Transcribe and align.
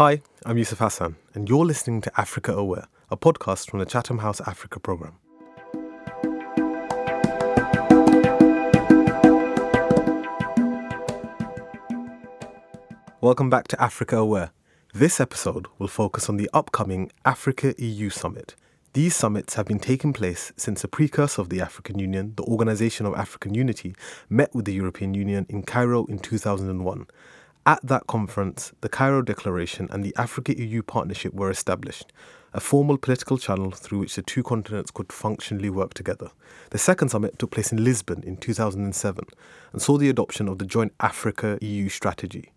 Hi, 0.00 0.22
I'm 0.46 0.56
Yusuf 0.56 0.78
Hassan, 0.78 1.16
and 1.34 1.46
you're 1.46 1.66
listening 1.66 2.00
to 2.00 2.10
Africa 2.18 2.54
Aware, 2.54 2.86
a 3.10 3.18
podcast 3.18 3.68
from 3.68 3.80
the 3.80 3.84
Chatham 3.84 4.20
House 4.20 4.40
Africa 4.40 4.80
programme. 4.80 5.18
Welcome 13.20 13.50
back 13.50 13.68
to 13.68 13.82
Africa 13.82 14.16
Aware. 14.16 14.52
This 14.94 15.20
episode 15.20 15.66
will 15.78 15.86
focus 15.86 16.30
on 16.30 16.38
the 16.38 16.48
upcoming 16.54 17.12
Africa 17.26 17.74
EU 17.76 18.08
Summit. 18.08 18.56
These 18.94 19.14
summits 19.14 19.52
have 19.56 19.66
been 19.66 19.78
taking 19.78 20.14
place 20.14 20.50
since 20.56 20.80
the 20.80 20.88
precursor 20.88 21.42
of 21.42 21.50
the 21.50 21.60
African 21.60 21.98
Union, 21.98 22.32
the 22.36 22.44
Organization 22.44 23.04
of 23.04 23.14
African 23.16 23.52
Unity, 23.52 23.94
met 24.30 24.54
with 24.54 24.64
the 24.64 24.72
European 24.72 25.12
Union 25.12 25.44
in 25.50 25.62
Cairo 25.62 26.06
in 26.06 26.20
2001 26.20 27.06
at 27.66 27.80
that 27.82 28.06
conference, 28.06 28.72
the 28.80 28.88
Cairo 28.88 29.22
Declaration 29.22 29.88
and 29.90 30.02
the 30.02 30.14
Africa 30.16 30.58
EU 30.58 30.82
Partnership 30.82 31.34
were 31.34 31.50
established, 31.50 32.12
a 32.54 32.60
formal 32.60 32.96
political 32.96 33.38
channel 33.38 33.70
through 33.70 33.98
which 33.98 34.16
the 34.16 34.22
two 34.22 34.42
continents 34.42 34.90
could 34.90 35.12
functionally 35.12 35.70
work 35.70 35.94
together. 35.94 36.30
The 36.70 36.78
second 36.78 37.10
summit 37.10 37.38
took 37.38 37.50
place 37.50 37.70
in 37.70 37.84
Lisbon 37.84 38.22
in 38.24 38.38
2007 38.38 39.24
and 39.72 39.82
saw 39.82 39.98
the 39.98 40.08
adoption 40.08 40.48
of 40.48 40.58
the 40.58 40.64
joint 40.64 40.92
Africa 41.00 41.58
EU 41.60 41.88
strategy, 41.88 42.52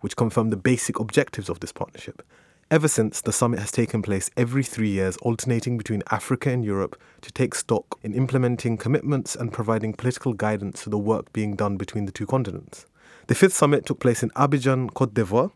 which 0.00 0.16
confirmed 0.16 0.52
the 0.52 0.56
basic 0.56 0.98
objectives 0.98 1.48
of 1.48 1.60
this 1.60 1.72
partnership. 1.72 2.22
Ever 2.68 2.88
since, 2.88 3.20
the 3.20 3.32
summit 3.32 3.60
has 3.60 3.70
taken 3.70 4.02
place 4.02 4.28
every 4.36 4.64
three 4.64 4.88
years, 4.90 5.16
alternating 5.18 5.78
between 5.78 6.02
Africa 6.10 6.50
and 6.50 6.64
Europe 6.64 7.00
to 7.20 7.30
take 7.30 7.54
stock 7.54 7.98
in 8.02 8.12
implementing 8.12 8.76
commitments 8.76 9.36
and 9.36 9.52
providing 9.52 9.92
political 9.92 10.32
guidance 10.32 10.82
to 10.82 10.90
the 10.90 10.98
work 10.98 11.32
being 11.32 11.54
done 11.54 11.76
between 11.76 12.06
the 12.06 12.12
two 12.12 12.26
continents. 12.26 12.86
The 13.28 13.34
fifth 13.34 13.54
summit 13.54 13.84
took 13.84 13.98
place 13.98 14.22
in 14.22 14.30
Abidjan, 14.30 14.94
Cote 14.94 15.12
d'Ivoire, 15.12 15.50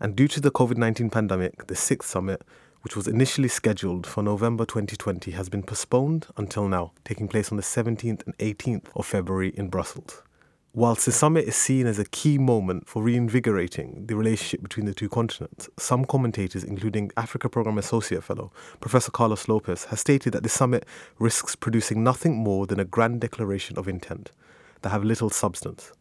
and 0.00 0.16
due 0.16 0.26
to 0.28 0.40
the 0.40 0.50
COVID 0.50 0.78
19 0.78 1.10
pandemic, 1.10 1.66
the 1.66 1.76
sixth 1.76 2.08
summit, 2.08 2.40
which 2.80 2.96
was 2.96 3.06
initially 3.06 3.48
scheduled 3.48 4.06
for 4.06 4.22
November 4.22 4.64
2020, 4.64 5.32
has 5.32 5.50
been 5.50 5.62
postponed 5.62 6.28
until 6.38 6.66
now, 6.66 6.92
taking 7.04 7.28
place 7.28 7.50
on 7.50 7.58
the 7.58 7.62
17th 7.62 8.24
and 8.24 8.38
18th 8.38 8.86
of 8.96 9.04
February 9.04 9.50
in 9.50 9.68
Brussels. 9.68 10.22
Whilst 10.72 11.04
the 11.04 11.12
summit 11.12 11.44
is 11.44 11.56
seen 11.56 11.86
as 11.86 11.98
a 11.98 12.06
key 12.06 12.38
moment 12.38 12.88
for 12.88 13.02
reinvigorating 13.02 14.06
the 14.06 14.16
relationship 14.16 14.62
between 14.62 14.86
the 14.86 14.94
two 14.94 15.10
continents, 15.10 15.68
some 15.78 16.06
commentators, 16.06 16.64
including 16.64 17.10
Africa 17.18 17.50
Programme 17.50 17.76
Associate 17.76 18.24
Fellow 18.24 18.50
Professor 18.80 19.10
Carlos 19.10 19.46
Lopez, 19.46 19.84
has 19.86 20.00
stated 20.00 20.32
that 20.32 20.42
the 20.42 20.48
summit 20.48 20.86
risks 21.18 21.54
producing 21.54 22.02
nothing 22.02 22.34
more 22.34 22.66
than 22.66 22.80
a 22.80 22.84
grand 22.86 23.20
declaration 23.20 23.76
of 23.76 23.88
intent 23.88 24.32
that 24.80 24.88
have 24.88 25.04
little 25.04 25.28
substance. 25.28 25.92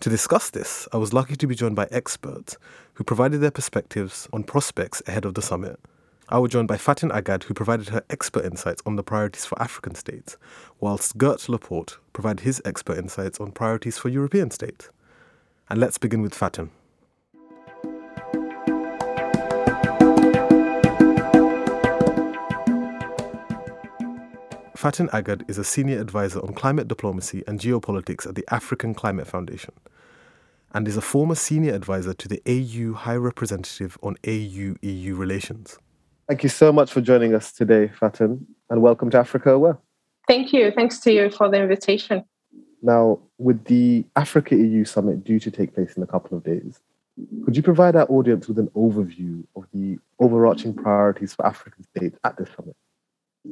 To 0.00 0.10
discuss 0.10 0.50
this, 0.50 0.86
I 0.92 0.98
was 0.98 1.12
lucky 1.12 1.36
to 1.36 1.46
be 1.46 1.54
joined 1.54 1.76
by 1.76 1.88
experts 1.90 2.58
who 2.94 3.04
provided 3.04 3.38
their 3.38 3.50
perspectives 3.50 4.28
on 4.32 4.44
prospects 4.44 5.02
ahead 5.06 5.24
of 5.24 5.34
the 5.34 5.42
summit. 5.42 5.80
I 6.28 6.38
was 6.38 6.50
joined 6.50 6.68
by 6.68 6.76
Faten 6.76 7.10
Aggad, 7.10 7.44
who 7.44 7.54
provided 7.54 7.90
her 7.90 8.02
expert 8.10 8.44
insights 8.44 8.82
on 8.86 8.96
the 8.96 9.02
priorities 9.02 9.44
for 9.44 9.60
African 9.60 9.94
states, 9.94 10.36
whilst 10.80 11.18
Geert 11.18 11.48
Laporte 11.48 11.98
provided 12.12 12.44
his 12.44 12.62
expert 12.64 12.98
insights 12.98 13.38
on 13.40 13.52
priorities 13.52 13.98
for 13.98 14.08
European 14.08 14.50
states. 14.50 14.90
And 15.68 15.78
let's 15.80 15.98
begin 15.98 16.22
with 16.22 16.34
Faten. 16.34 16.70
Faten 24.76 25.08
Aggad 25.10 25.48
is 25.48 25.56
a 25.56 25.62
senior 25.62 26.00
advisor 26.00 26.40
on 26.40 26.52
climate 26.52 26.88
diplomacy 26.88 27.44
and 27.46 27.60
geopolitics 27.60 28.26
at 28.26 28.34
the 28.34 28.44
African 28.50 28.92
Climate 28.92 29.28
Foundation 29.28 29.72
and 30.72 30.88
is 30.88 30.96
a 30.96 31.00
former 31.00 31.36
senior 31.36 31.72
advisor 31.72 32.12
to 32.12 32.26
the 32.26 32.42
AU 32.44 32.92
High 32.92 33.14
Representative 33.14 33.96
on 34.02 34.16
AU 34.26 34.74
EU 34.82 35.14
relations. 35.14 35.78
Thank 36.26 36.42
you 36.42 36.48
so 36.48 36.72
much 36.72 36.92
for 36.92 37.00
joining 37.00 37.36
us 37.36 37.52
today, 37.52 37.88
Faten, 38.00 38.44
and 38.68 38.82
welcome 38.82 39.10
to 39.10 39.18
Africa 39.18 39.52
Aware. 39.52 39.78
Thank 40.26 40.52
you. 40.52 40.72
Thanks 40.72 40.98
to 41.00 41.12
you 41.12 41.30
for 41.30 41.48
the 41.48 41.62
invitation. 41.62 42.24
Now, 42.82 43.20
with 43.38 43.64
the 43.66 44.04
Africa 44.16 44.56
EU 44.56 44.84
summit 44.84 45.22
due 45.22 45.38
to 45.38 45.52
take 45.52 45.72
place 45.72 45.96
in 45.96 46.02
a 46.02 46.06
couple 46.06 46.36
of 46.36 46.42
days, 46.42 46.80
could 47.44 47.56
you 47.56 47.62
provide 47.62 47.94
our 47.94 48.06
audience 48.06 48.48
with 48.48 48.58
an 48.58 48.68
overview 48.74 49.44
of 49.54 49.66
the 49.72 50.00
overarching 50.18 50.74
priorities 50.74 51.32
for 51.32 51.46
African 51.46 51.84
states 51.84 52.18
at 52.24 52.36
this 52.36 52.48
summit? 52.56 52.74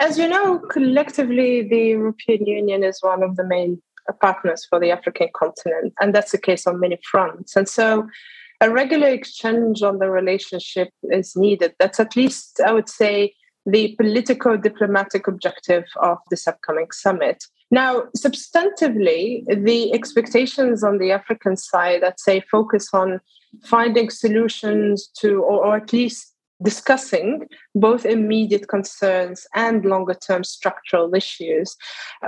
As 0.01 0.19
you 0.19 0.29
know, 0.29 0.59
collectively, 0.59 1.63
the 1.69 1.89
European 1.89 2.47
Union 2.47 2.83
is 2.83 2.99
one 3.03 3.23
of 3.23 3.37
the 3.37 3.45
main 3.45 3.83
partners 4.21 4.67
for 4.69 4.81
the 4.81 4.91
African 4.91 5.29
continent, 5.37 5.93
and 6.01 6.15
that's 6.15 6.33
the 6.33 6.39
case 6.39 6.67
on 6.67 6.81
many 6.81 6.99
fronts. 7.11 7.57
And 7.57 7.69
so, 7.69 8.09
a 8.61 8.71
regular 8.71 9.09
exchange 9.09 9.83
on 9.83 9.99
the 9.99 10.09
relationship 10.09 10.91
is 11.05 11.35
needed. 11.37 11.75
That's 11.79 12.01
at 12.01 12.17
least, 12.17 12.61
I 12.65 12.73
would 12.73 12.89
say, 12.89 13.35
the 13.67 13.95
political 13.97 14.57
diplomatic 14.57 15.27
objective 15.27 15.85
of 16.01 16.19
this 16.31 16.47
upcoming 16.47 16.91
summit. 16.93 17.45
Now, 17.71 18.05
substantively, 18.17 19.45
the 19.47 19.93
expectations 19.93 20.85
on 20.85 20.99
the 20.99 21.11
African 21.11 21.57
side, 21.57 22.05
I'd 22.05 22.21
say, 22.21 22.43
focus 22.51 22.89
on 22.93 23.21
finding 23.65 24.11
solutions 24.11 25.09
to, 25.19 25.43
or, 25.43 25.67
or 25.67 25.77
at 25.77 25.93
least 25.93 26.32
discussing 26.63 27.47
both 27.75 28.05
immediate 28.05 28.69
concerns 28.69 29.47
and 29.55 29.85
longer 29.85 30.15
term 30.15 30.45
structural 30.45 31.15
issues. 31.15 31.77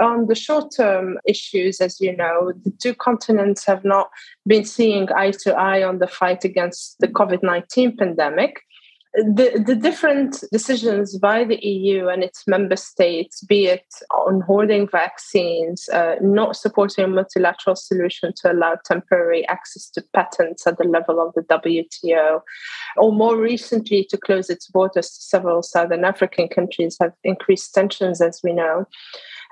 On 0.01 0.27
the 0.27 0.35
short 0.35 0.73
term 0.77 1.19
issues, 1.27 1.81
as 1.81 2.01
you 2.01 2.17
know, 2.17 2.53
the 2.65 2.73
two 2.83 2.95
continents 2.95 3.65
have 3.67 3.85
not 3.85 4.11
been 4.47 4.65
seeing 4.65 5.09
eye 5.13 5.33
to 5.43 5.55
eye 5.55 5.83
on 5.83 5.99
the 5.99 6.07
fight 6.07 6.45
against 6.45 6.99
the 7.01 7.09
COVID 7.09 7.43
19 7.43 7.97
pandemic 7.97 8.61
the, 9.15 9.63
the 9.65 9.77
different 9.77 10.43
decisions 10.51 11.17
by 11.19 11.45
the 11.45 11.65
EU 11.65 12.09
and 12.09 12.25
its 12.25 12.49
member 12.49 12.75
states, 12.75 13.45
be 13.45 13.67
it 13.67 13.87
on 14.11 14.41
hoarding 14.41 14.89
vaccines, 14.89 15.89
uh, 15.91 16.17
not 16.21 16.57
supporting 16.57 17.05
a 17.05 17.09
multilateral 17.09 17.77
solution 17.77 18.33
to 18.37 18.51
allow 18.51 18.77
temporary 18.85 19.47
access 19.47 19.89
to 19.91 20.03
patents 20.15 20.67
at 20.67 20.79
the 20.79 20.85
level 20.85 21.21
of 21.21 21.33
the 21.35 21.43
WTO, 21.43 22.41
or 22.97 23.13
more 23.13 23.37
recently 23.37 24.05
to 24.11 24.19
close 24.19 24.51
its 24.51 24.69
borders 24.69 25.11
to 25.11 25.23
several 25.23 25.63
Southern 25.63 26.05
African 26.05 26.49
countries, 26.49 26.97
have 27.01 27.13
increased 27.23 27.73
tensions, 27.73 28.21
as 28.21 28.41
we 28.43 28.53
know 28.53 28.87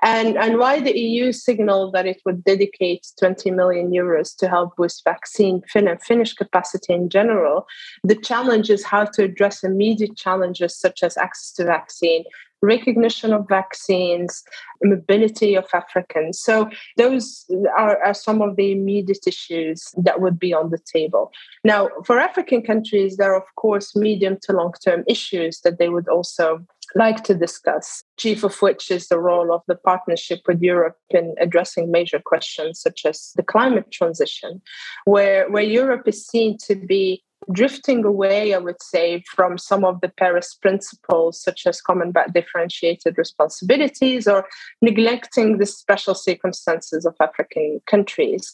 and, 0.03 0.37
and 0.37 0.59
why 0.59 0.81
the 0.81 0.97
EU 0.97 1.31
signaled 1.31 1.93
that 1.93 2.05
it 2.05 2.21
would 2.25 2.43
dedicate 2.43 3.07
20 3.19 3.51
million 3.51 3.89
euros 3.89 4.35
to 4.37 4.49
help 4.49 4.75
boost 4.75 5.03
vaccine 5.05 5.61
fill 5.69 5.87
and 5.87 6.01
finish 6.01 6.33
capacity 6.33 6.93
in 6.93 7.09
general. 7.09 7.65
The 8.03 8.15
challenge 8.15 8.69
is 8.69 8.83
how 8.83 9.05
to 9.05 9.23
address 9.23 9.63
immediate 9.63 10.17
challenges 10.17 10.77
such 10.77 11.03
as 11.03 11.15
access 11.15 11.53
to 11.53 11.63
vaccine, 11.63 12.25
recognition 12.61 13.31
of 13.31 13.47
vaccines, 13.47 14.43
mobility 14.83 15.55
of 15.55 15.65
Africans. 15.73 16.39
So, 16.39 16.69
those 16.97 17.45
are, 17.77 18.03
are, 18.03 18.13
some 18.13 18.41
of 18.41 18.57
the 18.57 18.73
immediate 18.73 19.25
issues 19.25 19.87
that 19.97 20.19
would 20.19 20.37
be 20.37 20.53
on 20.53 20.69
the 20.69 20.79
table. 20.79 21.31
Now, 21.63 21.89
for 22.05 22.19
African 22.19 22.61
countries, 22.61 23.15
there 23.15 23.33
are, 23.33 23.41
of 23.41 23.55
course, 23.55 23.95
medium 23.95 24.37
to 24.43 24.53
long 24.53 24.73
term 24.83 25.03
issues 25.07 25.61
that 25.61 25.77
they 25.77 25.89
would 25.89 26.09
also 26.09 26.65
like 26.95 27.23
to 27.23 27.33
discuss, 27.33 28.03
chief 28.17 28.43
of 28.43 28.55
which 28.61 28.91
is 28.91 29.07
the 29.07 29.19
role 29.19 29.53
of 29.53 29.61
the 29.67 29.75
partnership 29.75 30.39
with 30.47 30.61
Europe 30.61 30.97
in 31.09 31.35
addressing 31.39 31.91
major 31.91 32.21
questions 32.23 32.79
such 32.79 33.05
as 33.05 33.31
the 33.35 33.43
climate 33.43 33.91
transition, 33.91 34.61
where, 35.05 35.49
where 35.49 35.63
Europe 35.63 36.07
is 36.07 36.25
seen 36.25 36.57
to 36.67 36.75
be 36.75 37.23
drifting 37.51 38.05
away, 38.05 38.53
I 38.53 38.57
would 38.57 38.81
say, 38.81 39.23
from 39.35 39.57
some 39.57 39.83
of 39.83 40.01
the 40.01 40.09
Paris 40.09 40.53
principles, 40.53 41.41
such 41.41 41.65
as 41.65 41.81
common 41.81 42.11
but 42.11 42.33
differentiated 42.33 43.17
responsibilities, 43.17 44.27
or 44.27 44.47
neglecting 44.81 45.57
the 45.57 45.65
special 45.65 46.15
circumstances 46.15 47.05
of 47.05 47.15
African 47.19 47.81
countries. 47.87 48.53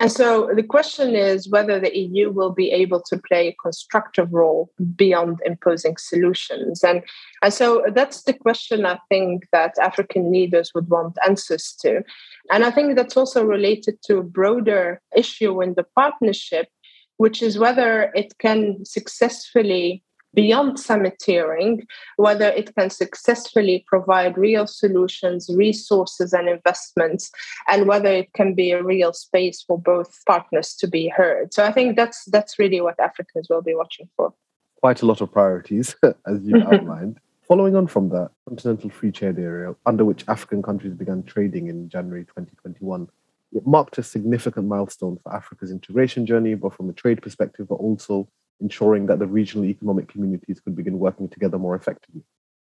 And 0.00 0.12
so 0.12 0.48
the 0.54 0.62
question 0.62 1.16
is 1.16 1.50
whether 1.50 1.80
the 1.80 1.96
EU 1.96 2.30
will 2.30 2.52
be 2.52 2.70
able 2.70 3.02
to 3.08 3.18
play 3.18 3.48
a 3.48 3.56
constructive 3.60 4.32
role 4.32 4.70
beyond 4.94 5.40
imposing 5.44 5.96
solutions. 5.96 6.84
And, 6.84 7.02
and 7.42 7.52
so 7.52 7.84
that's 7.92 8.22
the 8.22 8.32
question 8.32 8.86
I 8.86 9.00
think 9.08 9.48
that 9.50 9.74
African 9.82 10.30
leaders 10.30 10.70
would 10.72 10.88
want 10.88 11.18
answers 11.26 11.74
to. 11.80 12.02
And 12.50 12.64
I 12.64 12.70
think 12.70 12.94
that's 12.94 13.16
also 13.16 13.44
related 13.44 14.00
to 14.04 14.18
a 14.18 14.22
broader 14.22 15.00
issue 15.16 15.60
in 15.62 15.74
the 15.74 15.84
partnership, 15.96 16.68
which 17.18 17.42
is 17.42 17.58
whether 17.58 18.10
it 18.14 18.36
can 18.38 18.84
successfully 18.84 20.02
beyond 20.34 20.78
summitteering, 20.78 21.86
whether 22.16 22.48
it 22.48 22.74
can 22.76 22.90
successfully 22.90 23.84
provide 23.86 24.36
real 24.36 24.66
solutions, 24.66 25.50
resources, 25.54 26.32
and 26.32 26.48
investments, 26.48 27.30
and 27.66 27.86
whether 27.86 28.08
it 28.08 28.32
can 28.34 28.54
be 28.54 28.70
a 28.70 28.82
real 28.82 29.12
space 29.12 29.62
for 29.62 29.78
both 29.78 30.20
partners 30.26 30.74
to 30.76 30.86
be 30.86 31.08
heard. 31.08 31.52
So 31.52 31.64
I 31.64 31.72
think 31.72 31.96
that's 31.96 32.24
that's 32.26 32.58
really 32.58 32.80
what 32.80 33.00
Africans 33.00 33.48
will 33.48 33.62
be 33.62 33.74
watching 33.74 34.08
for. 34.16 34.32
Quite 34.80 35.02
a 35.02 35.06
lot 35.06 35.20
of 35.20 35.32
priorities, 35.32 35.96
as 36.26 36.42
you 36.44 36.62
outlined. 36.72 37.18
Following 37.48 37.74
on 37.74 37.86
from 37.86 38.10
that, 38.10 38.30
Continental 38.46 38.90
Free 38.90 39.10
Trade 39.10 39.38
Area, 39.38 39.74
under 39.86 40.04
which 40.04 40.22
African 40.28 40.62
countries 40.62 40.92
began 40.92 41.22
trading 41.22 41.68
in 41.68 41.88
January 41.88 42.24
2021, 42.24 43.08
it 43.52 43.66
marked 43.66 43.98
a 43.98 44.02
significant 44.02 44.66
milestone 44.66 45.18
for 45.22 45.34
Africa's 45.34 45.70
integration 45.70 46.26
journey, 46.26 46.54
both 46.54 46.74
from 46.74 46.90
a 46.90 46.92
trade 46.92 47.22
perspective, 47.22 47.68
but 47.68 47.76
also 47.76 48.28
ensuring 48.60 49.06
that 49.06 49.18
the 49.18 49.26
regional 49.26 49.64
economic 49.64 50.08
communities 50.08 50.60
could 50.60 50.76
begin 50.76 50.98
working 50.98 51.28
together 51.28 51.58
more 51.58 51.74
effectively. 51.74 52.22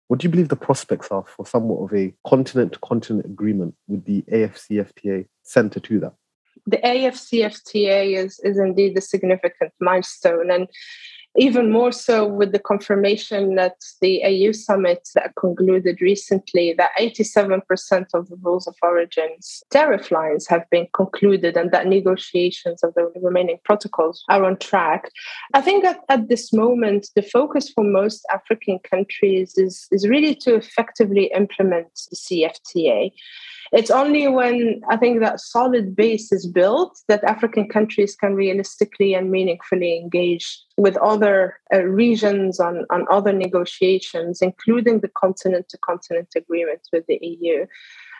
What 0.08 0.20
do 0.20 0.26
you 0.26 0.32
believe 0.32 0.50
the 0.50 0.56
prospects 0.56 1.10
are 1.10 1.24
for 1.26 1.46
somewhat 1.46 1.84
of 1.84 1.98
a 1.98 2.14
continent 2.28 2.74
to 2.74 2.80
continent 2.80 3.26
agreement 3.26 3.76
with 3.88 4.06
the 4.06 4.24
AFCFTA 4.24 5.28
centre 5.44 5.80
to 5.80 6.00
that? 6.02 6.14
The 6.68 6.78
AFCFTA 6.78 8.18
is, 8.18 8.40
is 8.44 8.58
indeed 8.58 8.98
a 8.98 9.02
significant 9.02 9.72
milestone. 9.80 10.52
And 10.52 10.68
even 11.38 11.72
more 11.72 11.92
so 11.92 12.28
with 12.28 12.52
the 12.52 12.60
confirmation 12.60 13.56
that 13.56 13.76
the 14.02 14.22
AU 14.24 14.52
summit 14.52 15.08
that 15.16 15.34
concluded 15.40 16.02
recently 16.02 16.74
that 16.74 16.92
87% 17.00 17.62
of 18.14 18.28
the 18.30 18.36
rules 18.42 18.68
of 18.68 18.76
origins 18.82 19.64
tariff 19.72 20.12
lines 20.12 20.48
have 20.48 20.70
been 20.70 20.88
concluded 20.94 21.56
and 21.56 21.72
that 21.72 21.88
negotiations 21.88 22.84
of 22.84 22.94
the 22.96 23.12
remaining 23.22 23.60
protocols 23.64 24.24
are 24.30 24.44
on 24.44 24.58
track. 24.58 25.10
I 25.54 25.62
think 25.62 25.84
that 25.84 26.00
at 26.10 26.28
this 26.28 26.52
moment, 26.52 27.10
the 27.16 27.22
focus 27.22 27.70
for 27.70 27.84
most 27.84 28.26
African 28.32 28.80
countries 28.80 29.54
is, 29.58 29.88
is 29.92 30.08
really 30.08 30.36
to 30.36 30.56
effectively 30.56 31.32
implement 31.36 31.88
the 32.10 32.18
CFTA. 32.18 33.12
It's 33.72 33.90
only 33.90 34.28
when 34.28 34.82
I 34.90 34.98
think 34.98 35.22
that 35.22 35.40
solid 35.40 35.96
base 35.96 36.32
is 36.34 36.46
built 36.46 37.00
that 37.08 37.24
African 37.24 37.70
countries 37.70 38.18
can 38.18 38.36
realistically 38.36 39.14
and 39.14 39.32
meaningfully 39.32 39.98
engage 39.98 40.62
with 40.78 40.98
other 40.98 41.58
uh, 41.74 41.84
regions 41.84 42.60
on, 42.60 42.86
on 42.90 43.06
other 43.10 43.32
negotiations, 43.32 44.42
including 44.42 45.00
the 45.00 45.08
continent 45.08 45.70
to 45.70 45.78
continent 45.78 46.28
agreement 46.36 46.82
with 46.92 47.06
the 47.08 47.18
EU. 47.22 47.66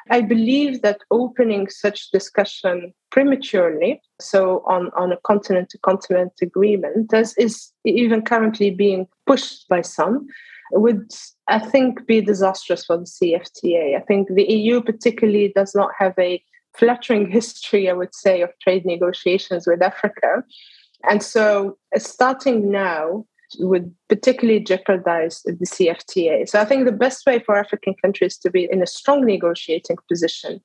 I 0.10 0.22
believe 0.22 0.82
that 0.82 1.02
opening 1.12 1.70
such 1.70 2.12
discussion 2.12 2.94
prematurely, 3.12 4.02
so 4.20 4.64
on, 4.68 4.90
on 4.96 5.12
a 5.12 5.18
continent 5.18 5.70
to 5.72 5.78
continent 5.80 6.32
agreement, 6.42 7.14
as 7.14 7.36
is 7.38 7.72
even 7.86 8.22
currently 8.22 8.72
being 8.72 9.08
pushed 9.28 9.68
by 9.68 9.82
some, 9.82 10.28
would, 10.74 11.12
I 11.48 11.60
think, 11.60 12.06
be 12.06 12.22
disastrous 12.22 12.86
for 12.86 12.98
the 12.98 13.04
CFTA. 13.04 13.98
I 13.98 14.02
think 14.02 14.30
the 14.30 14.44
EU, 14.44 14.82
particularly, 14.82 15.52
does 15.56 15.74
not 15.76 15.92
have 15.98 16.14
a 16.18 16.44
flattering 16.76 17.30
history, 17.30 17.90
I 17.90 17.94
would 17.94 18.16
say, 18.16 18.42
of 18.42 18.52
trade 18.62 18.86
negotiations 18.86 19.68
with 19.68 19.82
Africa. 19.82 20.44
And 21.10 21.22
so, 21.24 21.78
uh, 21.96 22.00
starting 22.00 22.72
now 22.72 23.26
would 23.60 23.94
particularly 24.08 24.62
jeopardize 24.62 25.42
the 25.44 25.66
CFTA. 25.66 26.48
So, 26.48 26.60
I 26.60 26.66
think 26.66 26.86
the 26.86 26.92
best 26.92 27.26
way 27.26 27.40
for 27.40 27.58
African 27.58 27.96
countries 28.02 28.38
to 28.40 28.50
be 28.50 28.68
in 28.72 28.82
a 28.82 28.88
strong 28.88 29.26
negotiating 29.26 29.98
position 30.08 30.62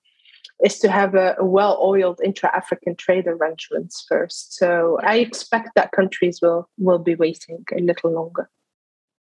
is 0.65 0.79
to 0.79 0.91
have 0.91 1.15
a, 1.15 1.37
well 1.41 1.79
oiled 1.83 2.21
intra 2.25 2.55
African 2.55 2.97
trade 2.97 3.27
arrangements 3.27 4.05
first. 4.09 4.57
So, 4.57 4.99
I 5.03 5.17
expect 5.17 5.71
that 5.75 5.93
countries 5.93 6.41
will, 6.41 6.69
will 6.79 6.99
be 6.99 7.15
waiting 7.15 7.65
a 7.77 7.81
little 7.81 8.13
longer. 8.13 8.49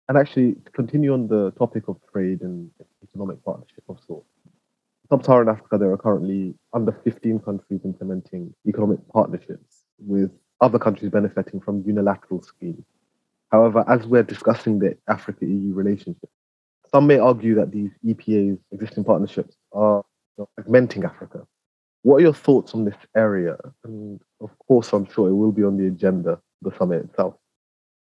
And 0.08 0.18
actually, 0.18 0.54
to 0.54 0.70
continue 0.72 1.14
on 1.14 1.28
the 1.28 1.50
topic 1.52 1.88
of 1.88 1.96
trade 2.12 2.42
and 2.42 2.70
economic 3.02 3.42
partnership 3.44 3.84
of 3.88 3.98
sorts, 4.06 4.28
Sub-Saharan 5.08 5.48
Africa, 5.48 5.78
there 5.78 5.90
are 5.92 5.98
currently 5.98 6.54
under 6.72 6.92
15 6.92 7.40
countries 7.40 7.80
implementing 7.84 8.54
economic 8.66 8.98
partnerships, 9.08 9.84
with 9.98 10.30
other 10.60 10.78
countries 10.78 11.10
benefiting 11.10 11.60
from 11.60 11.82
unilateral 11.86 12.42
schemes. 12.42 12.84
However, 13.50 13.84
as 13.88 14.06
we're 14.06 14.22
discussing 14.22 14.78
the 14.78 14.96
Africa-EU 15.08 15.74
relationship, 15.74 16.30
some 16.90 17.06
may 17.06 17.18
argue 17.18 17.54
that 17.56 17.70
these 17.70 17.90
EPAs, 18.04 18.58
existing 18.72 19.04
partnerships, 19.04 19.56
are 19.72 20.04
fragmenting 20.58 21.04
Africa. 21.04 21.46
What 22.02 22.16
are 22.16 22.22
your 22.22 22.34
thoughts 22.34 22.74
on 22.74 22.84
this 22.84 22.96
area? 23.16 23.56
And 23.84 24.20
of 24.40 24.50
course, 24.66 24.92
I'm 24.92 25.06
sure 25.10 25.28
it 25.28 25.34
will 25.34 25.52
be 25.52 25.64
on 25.64 25.76
the 25.76 25.86
agenda, 25.86 26.40
the 26.62 26.72
summit 26.76 27.04
itself. 27.04 27.34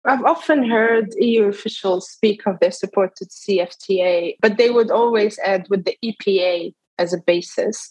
I've 0.05 0.23
often 0.23 0.69
heard 0.69 1.13
EU 1.17 1.45
officials 1.45 2.09
speak 2.09 2.47
of 2.47 2.59
their 2.59 2.71
support 2.71 3.15
to 3.17 3.25
CFTA, 3.25 4.37
but 4.41 4.57
they 4.57 4.69
would 4.69 4.91
always 4.91 5.37
add 5.39 5.67
with 5.69 5.85
the 5.85 5.97
EPA 6.03 6.73
as 6.97 7.13
a 7.13 7.21
basis, 7.25 7.89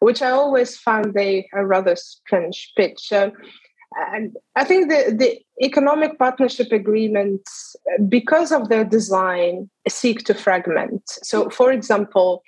which 0.00 0.22
I 0.22 0.30
always 0.30 0.76
found 0.76 1.16
a, 1.16 1.46
rather 1.54 1.96
strange 1.96 2.72
pitch. 2.76 3.12
Um, 3.12 3.32
and 4.12 4.36
I 4.56 4.64
think 4.64 4.88
the, 4.88 5.14
the 5.14 5.38
economic 5.64 6.18
partnership 6.18 6.72
agreements, 6.72 7.76
because 8.08 8.50
of 8.50 8.68
their 8.68 8.84
design, 8.84 9.68
seek 9.88 10.24
to 10.24 10.34
fragment. 10.34 11.02
So, 11.06 11.50
for 11.50 11.70
example, 11.70 12.42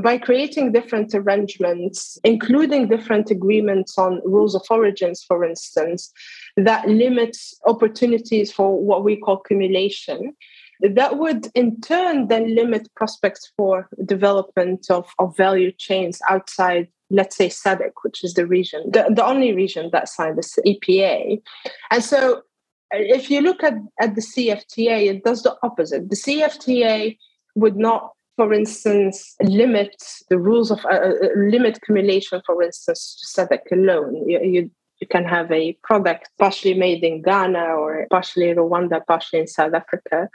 by 0.00 0.18
creating 0.18 0.72
different 0.72 1.14
arrangements, 1.14 2.18
including 2.24 2.88
different 2.88 3.30
agreements 3.30 3.98
on 3.98 4.22
rules 4.24 4.54
of 4.54 4.62
origins, 4.70 5.22
for 5.22 5.44
instance, 5.44 6.12
that 6.56 6.88
limits 6.88 7.54
opportunities 7.66 8.50
for 8.50 8.80
what 8.82 9.04
we 9.04 9.16
call 9.16 9.38
cumulation. 9.38 10.34
That 10.80 11.18
would 11.18 11.48
in 11.54 11.80
turn 11.80 12.28
then 12.28 12.54
limit 12.54 12.88
prospects 12.96 13.52
for 13.56 13.88
development 14.04 14.86
of, 14.90 15.06
of 15.18 15.36
value 15.36 15.70
chains 15.72 16.20
outside, 16.28 16.88
let's 17.10 17.36
say, 17.36 17.48
SADC, 17.48 17.92
which 18.02 18.24
is 18.24 18.34
the 18.34 18.46
region, 18.46 18.90
the, 18.90 19.06
the 19.14 19.24
only 19.24 19.54
region 19.54 19.90
that 19.92 20.08
signed 20.08 20.38
the 20.38 20.62
EPA. 20.66 21.42
And 21.90 22.02
so 22.02 22.42
if 22.90 23.30
you 23.30 23.40
look 23.40 23.62
at, 23.62 23.74
at 24.00 24.14
the 24.14 24.20
CFTA, 24.20 25.08
it 25.08 25.24
does 25.24 25.42
the 25.42 25.56
opposite. 25.62 26.08
The 26.08 26.16
CFTA 26.16 27.18
would 27.54 27.76
not 27.76 28.13
for 28.36 28.52
instance, 28.52 29.34
limit 29.42 29.94
the 30.28 30.38
rules 30.38 30.70
of 30.70 30.84
uh, 30.84 30.88
uh, 30.88 31.28
limit 31.36 31.76
accumulation, 31.76 32.40
for 32.46 32.62
instance, 32.62 33.16
to 33.34 33.40
SADC 33.40 33.72
alone. 33.72 34.28
You, 34.28 34.40
you, 34.40 34.70
you, 35.00 35.06
can 35.08 35.24
have 35.24 35.50
a 35.52 35.76
product 35.82 36.30
partially 36.38 36.74
made 36.74 37.04
in 37.04 37.22
Ghana 37.22 37.64
or 37.64 38.06
partially 38.10 38.48
in 38.48 38.56
Rwanda, 38.56 39.04
partially 39.06 39.40
in 39.40 39.46
South 39.46 39.74
Africa. 39.74 40.28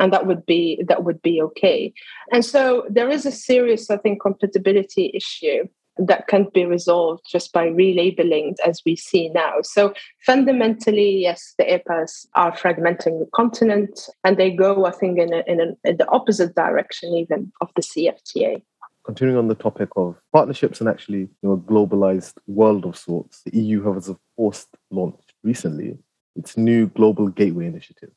And 0.00 0.12
that 0.12 0.26
would 0.26 0.44
be 0.46 0.82
that 0.88 1.04
would 1.04 1.22
be 1.22 1.40
okay. 1.40 1.92
And 2.32 2.44
so 2.44 2.84
there 2.88 3.10
is 3.10 3.26
a 3.26 3.32
serious, 3.32 3.90
I 3.90 3.98
think, 3.98 4.22
compatibility 4.22 5.12
issue 5.14 5.68
that 5.98 6.26
can't 6.26 6.52
be 6.52 6.64
resolved 6.64 7.24
just 7.30 7.52
by 7.52 7.66
relabeling 7.66 8.54
as 8.66 8.80
we 8.84 8.96
see 8.96 9.28
now. 9.28 9.54
So 9.62 9.94
fundamentally, 10.26 11.20
yes, 11.20 11.54
the 11.58 11.64
EPAs 11.64 12.26
are 12.34 12.56
fragmenting 12.56 13.20
the 13.20 13.28
continent 13.34 14.08
and 14.24 14.36
they 14.36 14.50
go, 14.50 14.86
I 14.86 14.90
think, 14.90 15.18
in, 15.18 15.32
a, 15.32 15.42
in, 15.46 15.60
a, 15.60 15.88
in 15.88 15.96
the 15.96 16.08
opposite 16.08 16.54
direction 16.54 17.14
even 17.14 17.52
of 17.60 17.70
the 17.76 17.82
CFTA. 17.82 18.62
Continuing 19.04 19.38
on 19.38 19.48
the 19.48 19.54
topic 19.54 19.90
of 19.96 20.16
partnerships 20.32 20.80
and 20.80 20.88
actually 20.88 21.20
you 21.20 21.28
know, 21.42 21.52
a 21.52 21.58
globalized 21.58 22.34
world 22.46 22.86
of 22.86 22.96
sorts, 22.96 23.42
the 23.44 23.56
EU 23.56 23.82
has, 23.92 24.08
of 24.08 24.18
course, 24.36 24.66
launched 24.90 25.34
recently 25.42 25.98
its 26.36 26.56
new 26.56 26.86
Global 26.88 27.28
Gateway 27.28 27.66
Initiative. 27.66 28.10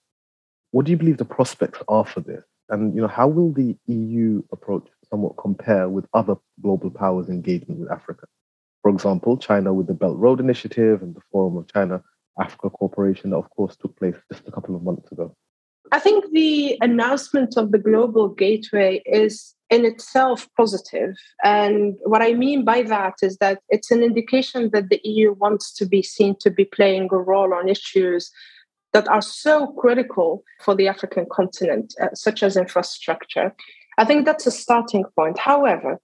What 0.71 0.85
do 0.85 0.91
you 0.91 0.97
believe 0.97 1.17
the 1.17 1.25
prospects 1.25 1.79
are 1.87 2.05
for 2.05 2.21
this? 2.21 2.43
And 2.69 2.95
you 2.95 3.01
know, 3.01 3.07
how 3.07 3.27
will 3.27 3.51
the 3.51 3.75
EU 3.87 4.43
approach 4.51 4.87
somewhat 5.09 5.37
compare 5.37 5.89
with 5.89 6.05
other 6.13 6.35
global 6.61 6.89
powers' 6.89 7.29
engagement 7.29 7.79
with 7.79 7.91
Africa. 7.91 8.25
For 8.81 8.91
example, 8.91 9.37
China 9.37 9.73
with 9.73 9.87
the 9.87 9.93
Belt 9.93 10.17
Road 10.17 10.39
Initiative 10.39 11.01
and 11.01 11.15
the 11.15 11.21
Forum 11.31 11.57
of 11.57 11.71
China 11.71 12.03
Africa 12.39 12.69
Cooperation, 12.69 13.31
that 13.31 13.37
of 13.37 13.49
course 13.49 13.75
took 13.75 13.97
place 13.97 14.15
just 14.31 14.47
a 14.47 14.51
couple 14.51 14.75
of 14.75 14.83
months 14.83 15.11
ago. 15.11 15.35
I 15.91 15.99
think 15.99 16.25
the 16.31 16.77
announcement 16.81 17.57
of 17.57 17.71
the 17.71 17.77
Global 17.77 18.27
Gateway 18.27 19.01
is 19.05 19.55
in 19.69 19.85
itself 19.85 20.47
positive. 20.55 21.15
And 21.43 21.95
what 22.03 22.21
I 22.21 22.33
mean 22.33 22.65
by 22.65 22.83
that 22.83 23.15
is 23.21 23.37
that 23.37 23.59
it's 23.69 23.91
an 23.91 24.03
indication 24.03 24.69
that 24.73 24.89
the 24.89 25.01
EU 25.03 25.33
wants 25.33 25.73
to 25.73 25.85
be 25.85 26.01
seen 26.01 26.35
to 26.39 26.49
be 26.49 26.65
playing 26.65 27.09
a 27.11 27.17
role 27.17 27.53
on 27.53 27.69
issues 27.69 28.31
that 28.93 29.07
are 29.07 29.21
so 29.21 29.67
critical 29.67 30.43
for 30.61 30.75
the 30.75 30.87
African 30.87 31.25
continent, 31.31 31.93
uh, 32.01 32.07
such 32.13 32.43
as 32.43 32.57
infrastructure. 32.57 33.53
I 33.97 34.05
think 34.05 34.25
that's 34.25 34.47
a 34.47 34.51
starting 34.51 35.05
point. 35.15 35.39
However, 35.39 35.99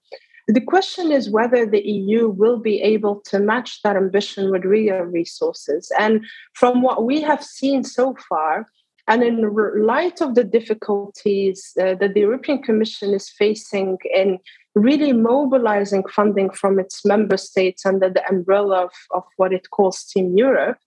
the 0.46 0.60
question 0.60 1.10
is 1.10 1.30
whether 1.30 1.64
the 1.64 1.80
EU 1.80 2.28
will 2.28 2.58
be 2.58 2.82
able 2.82 3.22
to 3.26 3.38
match 3.38 3.80
that 3.82 3.96
ambition 3.96 4.50
with 4.50 4.64
real 4.64 4.98
resources. 4.98 5.90
And 5.98 6.24
from 6.54 6.82
what 6.82 7.04
we 7.04 7.22
have 7.22 7.42
seen 7.42 7.82
so 7.82 8.14
far, 8.28 8.66
and 9.06 9.22
in 9.22 9.54
light 9.76 10.20
of 10.20 10.34
the 10.34 10.44
difficulties 10.44 11.72
uh, 11.78 11.94
that 11.96 12.14
the 12.14 12.20
European 12.20 12.62
Commission 12.62 13.12
is 13.12 13.28
facing 13.28 13.98
in 14.14 14.38
really 14.74 15.12
mobilizing 15.12 16.04
funding 16.08 16.50
from 16.50 16.78
its 16.78 17.04
member 17.04 17.36
states 17.36 17.86
under 17.86 18.10
the 18.10 18.26
umbrella 18.28 18.84
of, 18.84 18.92
of 19.12 19.22
what 19.36 19.52
it 19.52 19.70
calls 19.70 20.04
Team 20.04 20.36
Europe, 20.36 20.78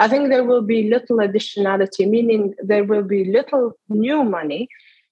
I 0.00 0.08
think 0.08 0.30
there 0.30 0.44
will 0.44 0.62
be 0.62 0.88
little 0.88 1.18
additionality, 1.18 2.08
meaning 2.08 2.54
there 2.62 2.84
will 2.84 3.02
be 3.02 3.24
little 3.24 3.72
new 3.88 4.24
money 4.24 4.68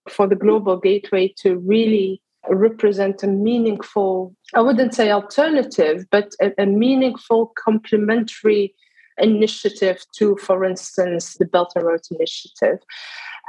for 0.08 0.26
the 0.26 0.36
global 0.36 0.76
gateway 0.76 1.32
to 1.38 1.58
really 1.58 2.20
represent 2.48 3.22
a 3.22 3.26
meaningful, 3.26 4.34
I 4.54 4.60
wouldn't 4.60 4.94
say 4.94 5.10
alternative, 5.10 6.06
but 6.10 6.32
a, 6.40 6.52
a 6.62 6.66
meaningful 6.66 7.52
complementary 7.56 8.74
initiative 9.18 10.04
to, 10.16 10.36
for 10.36 10.64
instance, 10.64 11.36
the 11.38 11.44
Belt 11.44 11.72
and 11.76 11.84
Road 11.84 12.00
Initiative. 12.10 12.78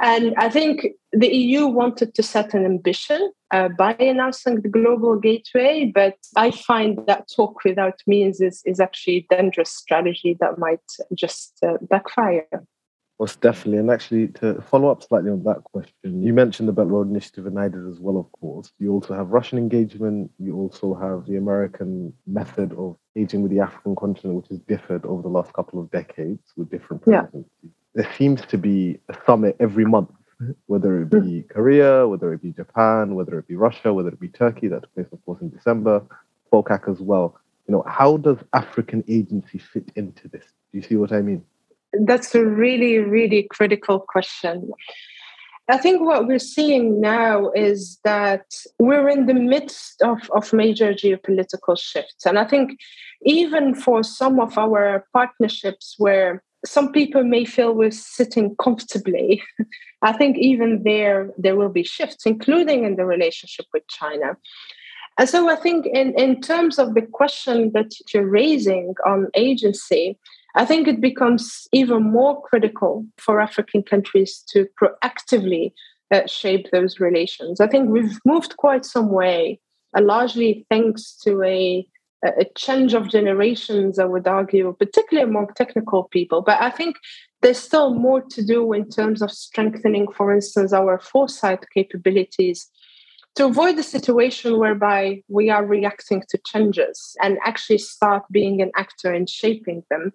And 0.00 0.34
I 0.36 0.48
think 0.48 0.86
the 1.12 1.32
EU 1.32 1.66
wanted 1.66 2.14
to 2.14 2.22
set 2.22 2.52
an 2.52 2.64
ambition 2.64 3.32
uh, 3.52 3.68
by 3.68 3.94
announcing 3.94 4.60
the 4.60 4.68
global 4.68 5.16
gateway, 5.16 5.90
but 5.94 6.16
I 6.36 6.50
find 6.50 6.98
that 7.06 7.28
talk 7.34 7.62
without 7.64 8.00
means 8.06 8.40
is, 8.40 8.60
is 8.66 8.80
actually 8.80 9.26
a 9.30 9.36
dangerous 9.36 9.70
strategy 9.70 10.36
that 10.40 10.58
might 10.58 10.80
just 11.14 11.58
uh, 11.62 11.78
backfire. 11.82 12.48
Most 13.20 13.40
definitely. 13.40 13.78
And 13.78 13.90
actually, 13.90 14.28
to 14.28 14.60
follow 14.60 14.90
up 14.90 15.02
slightly 15.02 15.30
on 15.30 15.44
that 15.44 15.62
question, 15.62 16.22
you 16.22 16.32
mentioned 16.32 16.68
the 16.68 16.72
Belt 16.72 16.88
Road 16.88 17.08
Initiative, 17.08 17.46
and 17.46 17.58
I 17.58 17.68
did 17.68 17.86
as 17.88 18.00
well, 18.00 18.16
of 18.18 18.30
course. 18.32 18.72
You 18.78 18.92
also 18.92 19.14
have 19.14 19.28
Russian 19.28 19.56
engagement. 19.56 20.32
You 20.38 20.56
also 20.56 20.94
have 20.94 21.26
the 21.26 21.36
American 21.36 22.12
method 22.26 22.72
of 22.72 22.96
engaging 23.14 23.42
with 23.42 23.52
the 23.52 23.60
African 23.60 23.94
continent, 23.94 24.36
which 24.36 24.48
has 24.48 24.58
differed 24.60 25.04
over 25.06 25.22
the 25.22 25.28
last 25.28 25.52
couple 25.52 25.80
of 25.80 25.90
decades 25.92 26.52
with 26.56 26.70
different 26.70 27.02
presidencies. 27.02 27.46
Yeah. 27.62 27.70
There 27.94 28.12
seems 28.18 28.44
to 28.46 28.58
be 28.58 28.98
a 29.08 29.16
summit 29.24 29.56
every 29.60 29.84
month, 29.84 30.10
whether 30.66 31.02
it 31.02 31.10
be 31.10 31.18
mm. 31.18 31.48
Korea, 31.48 32.08
whether 32.08 32.32
it 32.32 32.42
be 32.42 32.50
Japan, 32.50 33.14
whether 33.14 33.38
it 33.38 33.46
be 33.46 33.54
Russia, 33.54 33.94
whether 33.94 34.08
it 34.08 34.18
be 34.18 34.28
Turkey, 34.28 34.66
that 34.68 34.82
took 34.82 34.94
place, 34.94 35.06
of 35.12 35.24
course, 35.24 35.40
in 35.40 35.50
December, 35.50 36.02
FOCAC 36.52 36.90
as 36.90 37.00
well. 37.00 37.38
You 37.68 37.72
know, 37.72 37.84
how 37.86 38.16
does 38.16 38.38
African 38.52 39.04
agency 39.08 39.58
fit 39.58 39.92
into 39.94 40.26
this? 40.26 40.44
Do 40.72 40.78
you 40.78 40.82
see 40.82 40.96
what 40.96 41.12
I 41.12 41.22
mean? 41.22 41.44
That's 42.00 42.34
a 42.34 42.44
really, 42.44 42.98
really 42.98 43.46
critical 43.50 44.00
question. 44.00 44.70
I 45.68 45.78
think 45.78 46.02
what 46.02 46.26
we're 46.26 46.38
seeing 46.38 47.00
now 47.00 47.50
is 47.52 47.98
that 48.04 48.54
we're 48.78 49.08
in 49.08 49.26
the 49.26 49.34
midst 49.34 50.02
of, 50.02 50.18
of 50.34 50.52
major 50.52 50.92
geopolitical 50.92 51.78
shifts. 51.78 52.26
And 52.26 52.38
I 52.38 52.44
think 52.44 52.78
even 53.22 53.74
for 53.74 54.02
some 54.02 54.40
of 54.40 54.58
our 54.58 55.06
partnerships 55.14 55.94
where 55.96 56.42
some 56.66 56.92
people 56.92 57.24
may 57.24 57.46
feel 57.46 57.74
we're 57.74 57.90
sitting 57.90 58.56
comfortably, 58.56 59.42
I 60.02 60.12
think 60.12 60.36
even 60.36 60.82
there 60.82 61.30
there 61.38 61.56
will 61.56 61.70
be 61.70 61.82
shifts, 61.82 62.26
including 62.26 62.84
in 62.84 62.96
the 62.96 63.06
relationship 63.06 63.66
with 63.72 63.88
China. 63.88 64.36
And 65.16 65.28
so 65.28 65.48
I 65.48 65.56
think 65.56 65.86
in, 65.86 66.12
in 66.18 66.40
terms 66.40 66.78
of 66.78 66.94
the 66.94 67.02
question 67.02 67.70
that 67.72 67.92
you're 68.12 68.26
raising 68.28 68.94
on 69.06 69.28
agency, 69.34 70.18
I 70.54 70.64
think 70.64 70.86
it 70.86 71.00
becomes 71.00 71.66
even 71.72 72.02
more 72.02 72.40
critical 72.42 73.04
for 73.18 73.40
African 73.40 73.82
countries 73.82 74.42
to 74.50 74.66
proactively 74.80 75.72
uh, 76.12 76.26
shape 76.26 76.70
those 76.70 77.00
relations. 77.00 77.60
I 77.60 77.66
think 77.66 77.88
we've 77.88 78.18
moved 78.24 78.56
quite 78.56 78.84
some 78.84 79.10
way, 79.10 79.60
uh, 79.96 80.02
largely 80.02 80.64
thanks 80.70 81.16
to 81.24 81.42
a, 81.42 81.86
a 82.24 82.44
change 82.56 82.94
of 82.94 83.10
generations, 83.10 83.98
I 83.98 84.04
would 84.04 84.28
argue, 84.28 84.74
particularly 84.78 85.28
among 85.28 85.48
technical 85.56 86.04
people. 86.04 86.40
But 86.40 86.60
I 86.60 86.70
think 86.70 86.96
there's 87.42 87.58
still 87.58 87.94
more 87.94 88.22
to 88.22 88.44
do 88.44 88.72
in 88.72 88.88
terms 88.88 89.22
of 89.22 89.30
strengthening, 89.30 90.10
for 90.12 90.32
instance, 90.32 90.72
our 90.72 90.98
foresight 90.98 91.64
capabilities 91.74 92.70
to 93.34 93.46
avoid 93.46 93.76
the 93.76 93.82
situation 93.82 94.58
whereby 94.58 95.22
we 95.28 95.50
are 95.50 95.66
reacting 95.66 96.22
to 96.28 96.38
changes 96.46 97.16
and 97.20 97.38
actually 97.44 97.78
start 97.78 98.22
being 98.30 98.62
an 98.62 98.70
actor 98.76 99.12
in 99.12 99.26
shaping 99.26 99.82
them. 99.90 100.12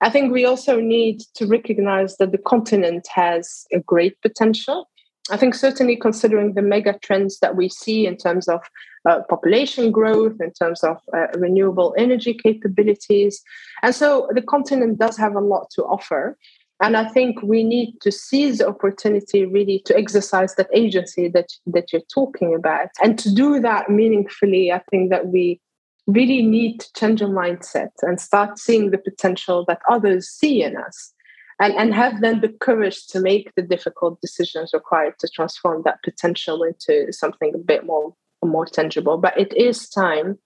I 0.00 0.10
think 0.10 0.32
we 0.32 0.44
also 0.44 0.80
need 0.80 1.22
to 1.34 1.46
recognize 1.46 2.16
that 2.18 2.32
the 2.32 2.38
continent 2.38 3.06
has 3.14 3.66
a 3.72 3.80
great 3.80 4.20
potential. 4.20 4.88
I 5.30 5.36
think 5.36 5.54
certainly 5.54 5.96
considering 5.96 6.54
the 6.54 6.62
mega 6.62 6.98
trends 7.02 7.40
that 7.40 7.56
we 7.56 7.68
see 7.68 8.06
in 8.06 8.16
terms 8.16 8.46
of 8.46 8.60
uh, 9.08 9.22
population 9.28 9.90
growth, 9.90 10.36
in 10.40 10.52
terms 10.52 10.84
of 10.84 10.98
uh, 11.16 11.26
renewable 11.34 11.94
energy 11.98 12.34
capabilities. 12.34 13.42
And 13.82 13.94
so 13.94 14.28
the 14.32 14.42
continent 14.42 14.98
does 14.98 15.16
have 15.16 15.34
a 15.34 15.40
lot 15.40 15.70
to 15.70 15.82
offer. 15.82 16.36
And 16.80 16.96
I 16.96 17.08
think 17.08 17.42
we 17.42 17.64
need 17.64 17.94
to 18.02 18.12
seize 18.12 18.58
the 18.58 18.68
opportunity 18.68 19.46
really 19.46 19.80
to 19.86 19.96
exercise 19.96 20.54
that 20.56 20.68
agency 20.74 21.28
that, 21.28 21.48
that 21.66 21.92
you're 21.92 22.02
talking 22.12 22.54
about. 22.54 22.88
And 23.02 23.18
to 23.18 23.34
do 23.34 23.60
that 23.60 23.88
meaningfully, 23.88 24.70
I 24.70 24.82
think 24.90 25.10
that 25.10 25.28
we 25.28 25.60
really 26.06 26.42
need 26.42 26.80
to 26.80 26.92
change 26.92 27.20
our 27.22 27.28
mindset 27.28 27.90
and 28.02 28.20
start 28.20 28.58
seeing 28.58 28.90
the 28.90 28.98
potential 28.98 29.64
that 29.66 29.80
others 29.88 30.28
see 30.28 30.62
in 30.62 30.76
us 30.76 31.12
and, 31.58 31.74
and 31.74 31.94
have 31.94 32.20
then 32.20 32.40
the 32.40 32.48
courage 32.48 33.06
to 33.08 33.20
make 33.20 33.54
the 33.54 33.62
difficult 33.62 34.20
decisions 34.20 34.70
required 34.72 35.18
to 35.18 35.28
transform 35.28 35.82
that 35.84 36.02
potential 36.04 36.62
into 36.62 37.12
something 37.12 37.52
a 37.54 37.58
bit 37.58 37.84
more 37.84 38.14
more 38.44 38.66
tangible. 38.66 39.18
But 39.18 39.36
it 39.38 39.52
is 39.56 39.88
time 39.88 40.38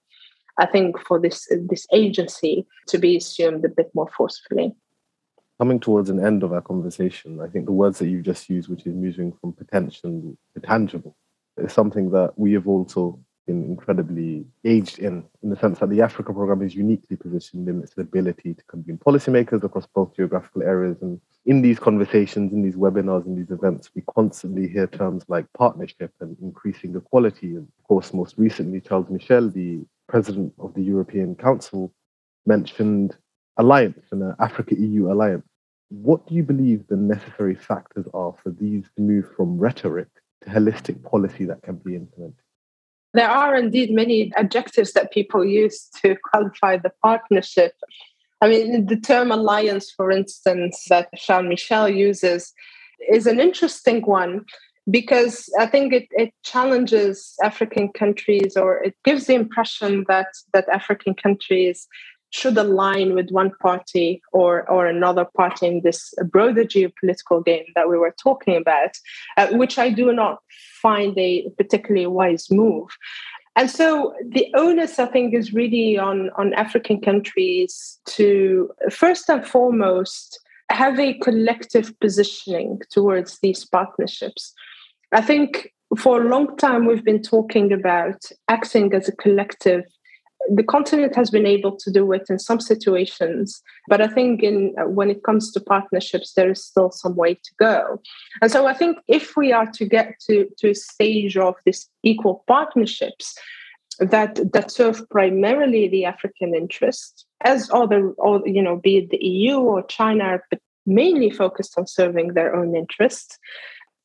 i 0.57 0.65
think 0.65 0.99
for 1.07 1.19
this 1.19 1.47
this 1.69 1.85
agency 1.93 2.65
to 2.87 2.97
be 2.97 3.15
assumed 3.15 3.63
a 3.63 3.69
bit 3.69 3.89
more 3.93 4.09
forcefully. 4.15 4.73
Coming 5.59 5.79
towards 5.79 6.09
an 6.09 6.23
end 6.23 6.43
of 6.43 6.51
our 6.51 6.61
conversation 6.61 7.39
i 7.39 7.47
think 7.47 7.65
the 7.65 7.71
words 7.71 7.99
that 7.99 8.07
you've 8.07 8.25
just 8.25 8.49
used 8.49 8.69
which 8.69 8.85
is 8.87 8.95
moving 8.95 9.31
from 9.39 9.53
potential 9.53 10.35
to 10.53 10.59
tangible 10.59 11.15
is 11.57 11.71
something 11.71 12.09
that 12.11 12.33
we 12.35 12.53
have 12.53 12.67
also 12.67 13.19
been 13.45 13.63
incredibly 13.65 14.45
engaged 14.63 14.99
in, 14.99 15.23
in 15.43 15.49
the 15.49 15.55
sense 15.55 15.79
that 15.79 15.89
the 15.89 16.01
Africa 16.01 16.33
program 16.33 16.61
is 16.61 16.75
uniquely 16.75 17.15
positioned 17.15 17.67
in 17.67 17.81
its 17.81 17.97
ability 17.97 18.53
to 18.53 18.63
convene 18.65 18.97
policymakers 18.97 19.63
across 19.63 19.87
both 19.87 20.15
geographical 20.15 20.63
areas. 20.63 20.97
And 21.01 21.19
in 21.45 21.61
these 21.61 21.79
conversations, 21.79 22.53
in 22.53 22.61
these 22.61 22.75
webinars, 22.75 23.25
in 23.25 23.35
these 23.35 23.51
events, 23.51 23.89
we 23.95 24.03
constantly 24.13 24.67
hear 24.67 24.87
terms 24.87 25.23
like 25.27 25.45
partnership 25.57 26.11
and 26.19 26.37
increasing 26.41 26.95
equality. 26.95 27.55
And 27.55 27.67
of 27.79 27.87
course, 27.87 28.13
most 28.13 28.35
recently, 28.37 28.81
Charles 28.81 29.09
Michel, 29.09 29.49
the 29.49 29.81
president 30.07 30.53
of 30.59 30.73
the 30.73 30.83
European 30.83 31.35
Council, 31.35 31.93
mentioned 32.45 33.15
alliance 33.57 34.05
and 34.11 34.23
an 34.23 34.35
Africa 34.39 34.75
EU 34.75 35.11
alliance. 35.11 35.45
What 35.89 36.25
do 36.25 36.35
you 36.35 36.43
believe 36.43 36.87
the 36.87 36.95
necessary 36.95 37.55
factors 37.55 38.05
are 38.13 38.33
for 38.41 38.51
these 38.51 38.85
to 38.95 39.01
move 39.01 39.25
from 39.35 39.57
rhetoric 39.57 40.07
to 40.43 40.49
holistic 40.49 41.03
policy 41.03 41.45
that 41.45 41.61
can 41.63 41.75
be 41.75 41.95
implemented? 41.95 42.35
There 43.13 43.29
are 43.29 43.55
indeed 43.55 43.91
many 43.91 44.31
adjectives 44.37 44.93
that 44.93 45.11
people 45.11 45.43
use 45.43 45.89
to 46.01 46.15
qualify 46.31 46.77
the 46.77 46.91
partnership. 47.01 47.73
I 48.41 48.47
mean, 48.47 48.85
the 48.85 48.95
term 48.95 49.31
alliance, 49.31 49.91
for 49.91 50.11
instance, 50.11 50.85
that 50.89 51.09
Charles 51.15 51.47
Michel 51.47 51.89
uses 51.89 52.53
is 53.11 53.27
an 53.27 53.39
interesting 53.39 54.01
one 54.01 54.45
because 54.89 55.49
I 55.59 55.67
think 55.67 55.93
it, 55.93 56.07
it 56.11 56.33
challenges 56.43 57.35
African 57.43 57.89
countries 57.89 58.57
or 58.57 58.83
it 58.83 58.95
gives 59.03 59.27
the 59.27 59.35
impression 59.35 60.05
that, 60.07 60.27
that 60.53 60.67
African 60.69 61.13
countries 61.13 61.87
should 62.31 62.57
align 62.57 63.13
with 63.13 63.29
one 63.29 63.51
party 63.61 64.21
or, 64.31 64.69
or 64.69 64.87
another 64.87 65.25
party 65.25 65.67
in 65.67 65.81
this 65.83 66.13
broader 66.25 66.63
geopolitical 66.63 67.43
game 67.45 67.65
that 67.75 67.89
we 67.89 67.97
were 67.97 68.15
talking 68.21 68.55
about, 68.55 68.97
uh, 69.37 69.47
which 69.49 69.77
I 69.77 69.89
do 69.89 70.11
not 70.13 70.39
find 70.81 71.17
a 71.17 71.49
particularly 71.57 72.07
wise 72.07 72.49
move. 72.49 72.89
And 73.55 73.69
so 73.69 74.15
the 74.25 74.47
onus, 74.55 74.97
I 74.97 75.07
think, 75.07 75.33
is 75.33 75.53
really 75.53 75.97
on, 75.97 76.29
on 76.37 76.53
African 76.53 77.01
countries 77.01 77.99
to 78.07 78.71
first 78.89 79.29
and 79.29 79.45
foremost 79.45 80.39
have 80.69 80.97
a 80.99 81.15
collective 81.19 81.97
positioning 81.99 82.79
towards 82.89 83.39
these 83.39 83.65
partnerships. 83.65 84.53
I 85.11 85.21
think 85.21 85.73
for 85.97 86.21
a 86.21 86.29
long 86.29 86.55
time 86.55 86.85
we've 86.85 87.03
been 87.03 87.21
talking 87.21 87.73
about 87.73 88.23
acting 88.47 88.93
as 88.93 89.09
a 89.09 89.15
collective 89.17 89.83
the 90.49 90.63
continent 90.63 91.15
has 91.15 91.29
been 91.29 91.45
able 91.45 91.75
to 91.77 91.91
do 91.91 92.11
it 92.11 92.23
in 92.29 92.39
some 92.39 92.59
situations 92.59 93.61
but 93.87 94.01
i 94.01 94.07
think 94.07 94.43
in 94.43 94.73
uh, 94.79 94.87
when 94.87 95.09
it 95.09 95.23
comes 95.23 95.51
to 95.51 95.59
partnerships 95.59 96.33
there 96.33 96.51
is 96.51 96.63
still 96.63 96.91
some 96.91 97.15
way 97.15 97.33
to 97.35 97.51
go. 97.59 98.01
And 98.41 98.51
so 98.51 98.65
i 98.65 98.73
think 98.73 98.97
if 99.07 99.35
we 99.35 99.51
are 99.51 99.67
to 99.73 99.85
get 99.85 100.19
to, 100.27 100.47
to 100.59 100.71
a 100.71 100.75
stage 100.75 101.37
of 101.37 101.55
this 101.65 101.87
equal 102.03 102.43
partnerships 102.47 103.37
that 103.99 104.39
that 104.53 104.71
serve 104.71 105.07
primarily 105.09 105.87
the 105.87 106.05
african 106.05 106.55
interest 106.55 107.25
as 107.41 107.69
other 107.71 108.11
or 108.17 108.41
you 108.47 108.61
know 108.61 108.77
be 108.77 108.97
it 108.97 109.09
the 109.09 109.23
eu 109.23 109.59
or 109.59 109.83
china 109.83 110.39
but 110.49 110.59
mainly 110.85 111.29
focused 111.29 111.77
on 111.77 111.85
serving 111.85 112.29
their 112.33 112.55
own 112.55 112.75
interests 112.75 113.37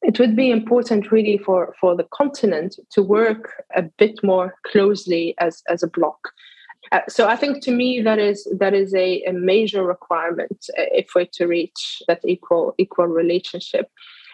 it 0.02 0.18
would 0.18 0.36
be 0.36 0.50
important 0.50 1.10
really 1.10 1.38
for, 1.38 1.74
for 1.80 1.96
the 1.96 2.06
continent 2.12 2.76
to 2.92 3.02
work 3.02 3.64
a 3.74 3.82
bit 3.82 4.22
more 4.22 4.54
closely 4.66 5.34
as, 5.38 5.62
as 5.68 5.82
a 5.82 5.88
bloc. 5.88 6.18
Uh, 6.92 7.00
so 7.08 7.26
I 7.26 7.36
think 7.36 7.62
to 7.64 7.72
me 7.72 8.00
that 8.02 8.18
is 8.18 8.46
that 8.58 8.72
is 8.72 8.94
a, 8.94 9.22
a 9.24 9.32
major 9.32 9.82
requirement 9.82 10.66
uh, 10.78 10.82
if 10.92 11.08
we're 11.16 11.26
to 11.32 11.46
reach 11.46 12.02
that 12.06 12.20
equal 12.24 12.74
equal 12.78 13.06
relationship. 13.06 13.90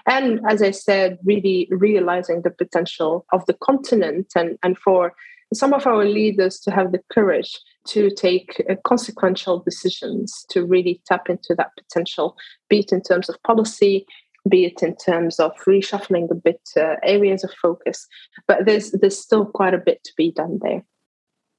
And 0.07 0.41
as 0.49 0.63
I 0.63 0.73
said, 0.73 1.19
really 1.25 1.69
realizing 1.71 2.43
the 2.43 2.51
potential 2.51 3.25
of 3.33 3.47
the 3.47 3.55
continent 3.55 4.33
and, 4.35 4.59
and 4.63 4.77
for 4.77 5.15
some 5.55 5.73
of 5.73 5.87
our 5.87 6.05
leaders 6.05 6.59
to 6.61 6.71
have 6.71 6.93
the 6.93 7.01
courage 7.13 7.59
to 7.89 8.11
take 8.11 8.63
uh, 8.69 8.75
consequential 8.85 9.61
decisions 9.61 10.45
to 10.51 10.65
really 10.65 11.01
tap 11.07 11.29
into 11.29 11.55
that 11.57 11.71
potential, 11.77 12.37
be 12.69 12.81
it 12.81 12.93
in 12.93 13.03
terms 13.03 13.29
of 13.29 13.43
policy, 13.43 14.07
be 14.49 14.65
it 14.65 14.83
in 14.83 14.97
terms 14.97 15.39
of 15.39 15.53
reshuffling 15.67 16.31
a 16.31 16.35
bit 16.35 16.61
uh, 16.77 16.97
areas 17.03 17.45
of 17.45 17.53
focus. 17.61 18.07
But 18.47 18.67
there's 18.67 18.91
there's 18.93 19.19
still 19.19 19.47
quite 19.47 19.75
a 19.75 19.79
bit 19.79 20.03
to 20.05 20.13
be 20.17 20.33
done 20.33 20.59
there. 20.63 20.83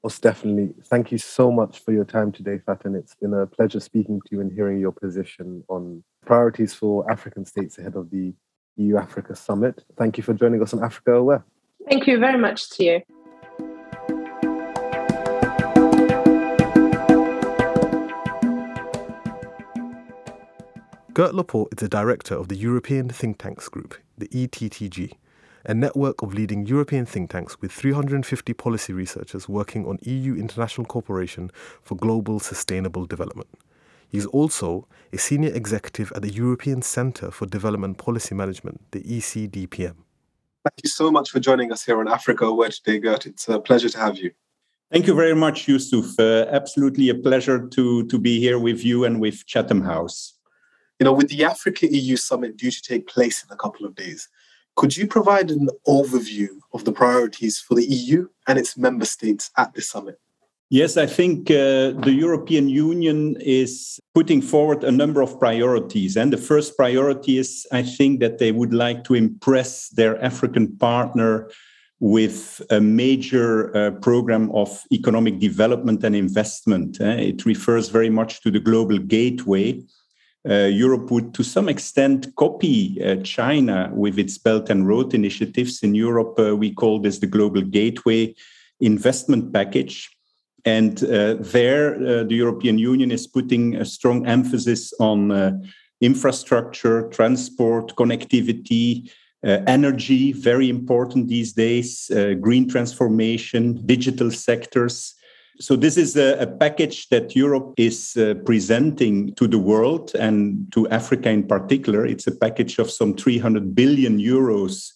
Most 0.04 0.22
definitely. 0.22 0.74
Thank 0.86 1.14
you 1.14 1.18
so 1.18 1.50
much 1.50 1.80
for 1.80 1.94
your 1.94 2.04
time 2.04 2.34
today, 2.34 2.60
Faten. 2.68 2.94
It's 2.96 3.16
been 3.16 3.34
a 3.34 3.48
pleasure 3.48 3.80
speaking 3.80 4.20
to 4.20 4.28
you 4.32 4.42
and 4.42 4.52
hearing 4.52 4.80
your 4.80 4.92
position 4.92 5.64
on 5.70 6.04
priorities 6.26 6.74
for 6.74 7.10
African 7.10 7.46
states 7.46 7.78
ahead 7.78 7.96
of 7.96 8.10
the 8.10 8.34
EU 8.76 8.98
Africa 8.98 9.34
Summit. 9.34 9.86
Thank 9.98 10.18
you 10.18 10.24
for 10.24 10.34
joining 10.34 10.62
us 10.62 10.74
on 10.74 10.84
Africa 10.84 11.14
Aware. 11.14 11.46
Thank 11.90 12.08
you 12.08 12.20
very 12.20 12.38
much 12.38 12.70
to 12.72 12.84
you. 12.84 13.02
Geert 21.14 21.36
Laporte 21.36 21.72
is 21.74 21.78
the 21.78 21.88
director 21.88 22.34
of 22.34 22.48
the 22.48 22.56
European 22.56 23.08
Think 23.08 23.38
Tanks 23.38 23.70
Group, 23.70 23.94
the 24.18 24.28
ETTG, 24.30 25.14
a 25.64 25.74
network 25.76 26.24
of 26.24 26.34
leading 26.34 26.66
European 26.66 27.06
think 27.06 27.30
tanks 27.30 27.62
with 27.62 27.72
350 27.72 28.52
policy 28.54 28.94
researchers 28.94 29.48
working 29.48 29.86
on 29.86 30.00
EU 30.02 30.34
international 30.34 30.88
cooperation 30.88 31.52
for 31.84 31.94
global 31.96 32.40
sustainable 32.40 33.06
development. 33.06 33.48
He's 34.10 34.26
also 34.26 34.88
a 35.12 35.20
senior 35.20 35.54
executive 35.54 36.12
at 36.16 36.24
the 36.24 36.32
European 36.32 36.82
Centre 36.82 37.30
for 37.30 37.46
Development 37.46 37.96
Policy 37.96 38.34
Management, 38.34 38.82
the 38.90 39.02
ECDPM. 39.02 39.96
Thank 40.64 40.80
you 40.84 40.90
so 40.90 41.12
much 41.12 41.30
for 41.30 41.40
joining 41.40 41.72
us 41.72 41.86
here 41.86 42.00
on 42.00 42.08
Africa 42.08 42.46
Aware 42.46 42.70
today, 42.70 42.98
Geert. 43.00 43.28
It's 43.28 43.48
a 43.48 43.60
pleasure 43.60 43.90
to 43.90 44.00
have 44.00 44.18
you. 44.18 44.32
Thank 44.92 45.06
you 45.06 45.14
very 45.14 45.36
much, 45.36 45.68
Yusuf. 45.68 46.20
Uh, 46.20 46.48
absolutely 46.50 47.10
a 47.10 47.16
pleasure 47.16 47.68
to, 47.68 48.08
to 48.08 48.18
be 48.18 48.40
here 48.40 48.58
with 48.58 48.84
you 48.84 49.06
and 49.06 49.22
with 49.22 49.46
Chatham 49.46 49.82
House. 49.84 50.33
You 51.04 51.10
know, 51.10 51.16
with 51.16 51.28
the 51.28 51.44
Africa 51.44 51.86
EU 51.94 52.16
summit 52.16 52.56
due 52.56 52.72
to 52.72 52.82
take 52.82 53.08
place 53.08 53.44
in 53.44 53.52
a 53.52 53.58
couple 53.58 53.86
of 53.86 53.94
days, 53.94 54.30
could 54.78 54.96
you 54.96 55.06
provide 55.06 55.52
an 55.52 55.68
overview 55.86 56.48
of 56.72 56.86
the 56.86 56.94
priorities 56.94 57.60
for 57.60 57.76
the 57.76 57.84
EU 57.84 58.30
and 58.48 58.58
its 58.58 58.78
member 58.78 59.04
states 59.04 59.52
at 59.58 59.74
this 59.74 59.90
summit? 59.90 60.18
Yes, 60.70 60.96
I 60.96 61.06
think 61.06 61.52
uh, 61.52 61.92
the 62.08 62.16
European 62.18 62.70
Union 62.70 63.36
is 63.42 64.00
putting 64.16 64.42
forward 64.42 64.86
a 64.86 64.92
number 64.92 65.22
of 65.22 65.38
priorities. 65.38 66.16
And 66.16 66.32
the 66.32 66.38
first 66.38 66.78
priority 66.78 67.38
is, 67.38 67.68
I 67.74 67.84
think, 67.84 68.22
that 68.22 68.38
they 68.38 68.54
would 68.54 68.74
like 68.74 69.04
to 69.04 69.14
impress 69.14 69.90
their 69.90 70.24
African 70.24 70.78
partner 70.78 71.50
with 72.00 72.62
a 72.70 72.80
major 72.80 73.76
uh, 73.76 73.92
program 73.92 74.50
of 74.52 74.70
economic 74.94 75.40
development 75.40 76.02
and 76.06 76.16
investment. 76.16 77.02
Uh, 77.02 77.08
it 77.08 77.46
refers 77.46 77.90
very 77.90 78.10
much 78.10 78.40
to 78.44 78.50
the 78.50 78.62
global 78.62 78.98
gateway. 79.00 79.84
Uh, 80.50 80.66
Europe 80.66 81.10
would, 81.10 81.34
to 81.34 81.44
some 81.44 81.70
extent, 81.70 82.36
copy 82.36 83.02
uh, 83.02 83.16
China 83.24 83.90
with 83.94 84.20
its 84.20 84.38
Belt 84.38 84.70
and 84.70 84.86
Road 84.86 85.14
initiatives. 85.14 85.82
In 85.84 85.96
Europe, 85.96 86.38
uh, 86.38 86.56
we 86.56 86.74
call 86.74 87.00
this 87.00 87.20
the 87.20 87.28
Global 87.28 87.62
Gateway 87.62 88.36
Investment 88.82 89.54
Package. 89.54 90.10
And 90.66 91.02
uh, 91.04 91.36
there, 91.40 91.96
uh, 91.96 92.24
the 92.24 92.36
European 92.36 92.78
Union 92.78 93.12
is 93.12 93.26
putting 93.26 93.76
a 93.76 93.86
strong 93.86 94.26
emphasis 94.28 94.94
on 95.00 95.32
uh, 95.32 95.52
infrastructure, 96.02 97.10
transport, 97.10 97.96
connectivity, 97.96 99.10
energy, 99.46 100.32
very 100.32 100.70
important 100.70 101.28
these 101.28 101.52
days, 101.52 102.10
green 102.40 102.68
transformation, 102.68 103.86
digital 103.86 104.32
sectors. 104.32 105.16
So, 105.64 105.78
this 105.78 105.96
is 105.96 106.18
a, 106.18 106.42
a 106.42 106.48
package 106.48 107.08
that 107.08 107.38
Europe 107.38 107.74
is 107.78 108.18
uh, 108.18 108.34
presenting 108.46 109.34
to 109.36 109.48
the 109.48 109.58
world 109.58 110.12
and 110.14 110.70
to 110.74 110.90
Africa 110.90 111.30
in 111.30 111.48
particular. 111.48 112.06
It's 112.06 112.28
a 112.28 112.36
package 112.36 112.80
of 112.80 112.92
some 112.92 113.14
300 113.14 113.74
billion 113.74 114.20
euros 114.20 114.92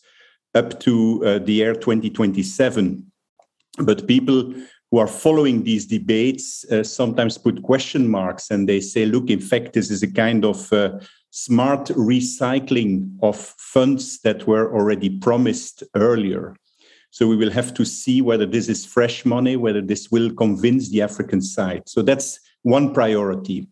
up 0.55 0.77
to 0.81 1.39
the 1.39 1.53
year 1.53 1.73
2027. 1.73 3.09
But 3.79 4.07
people 4.07 4.53
who 4.91 4.97
are 4.97 5.07
following 5.07 5.63
these 5.63 5.85
debates 5.85 6.65
uh, 6.65 6.83
sometimes 6.83 7.37
put 7.37 7.63
question 7.63 8.09
marks 8.09 8.51
and 8.51 8.67
they 8.67 8.81
say, 8.81 9.05
look, 9.05 9.29
in 9.29 9.39
fact, 9.39 9.71
this 9.71 9.89
is 9.89 10.03
a 10.03 10.11
kind 10.11 10.43
of 10.43 10.71
uh, 10.73 10.99
smart 11.31 11.85
recycling 11.89 13.09
of 13.21 13.37
funds 13.37 14.19
that 14.19 14.47
were 14.47 14.73
already 14.73 15.09
promised 15.09 15.83
earlier. 15.95 16.55
So 17.11 17.27
we 17.27 17.35
will 17.35 17.51
have 17.51 17.73
to 17.75 17.85
see 17.85 18.21
whether 18.21 18.45
this 18.45 18.69
is 18.69 18.85
fresh 18.85 19.25
money, 19.25 19.55
whether 19.55 19.81
this 19.81 20.11
will 20.11 20.31
convince 20.33 20.89
the 20.89 21.01
African 21.01 21.41
side. 21.41 21.83
So 21.85 22.01
that's 22.01 22.39
one 22.63 22.93
priority. 22.93 23.67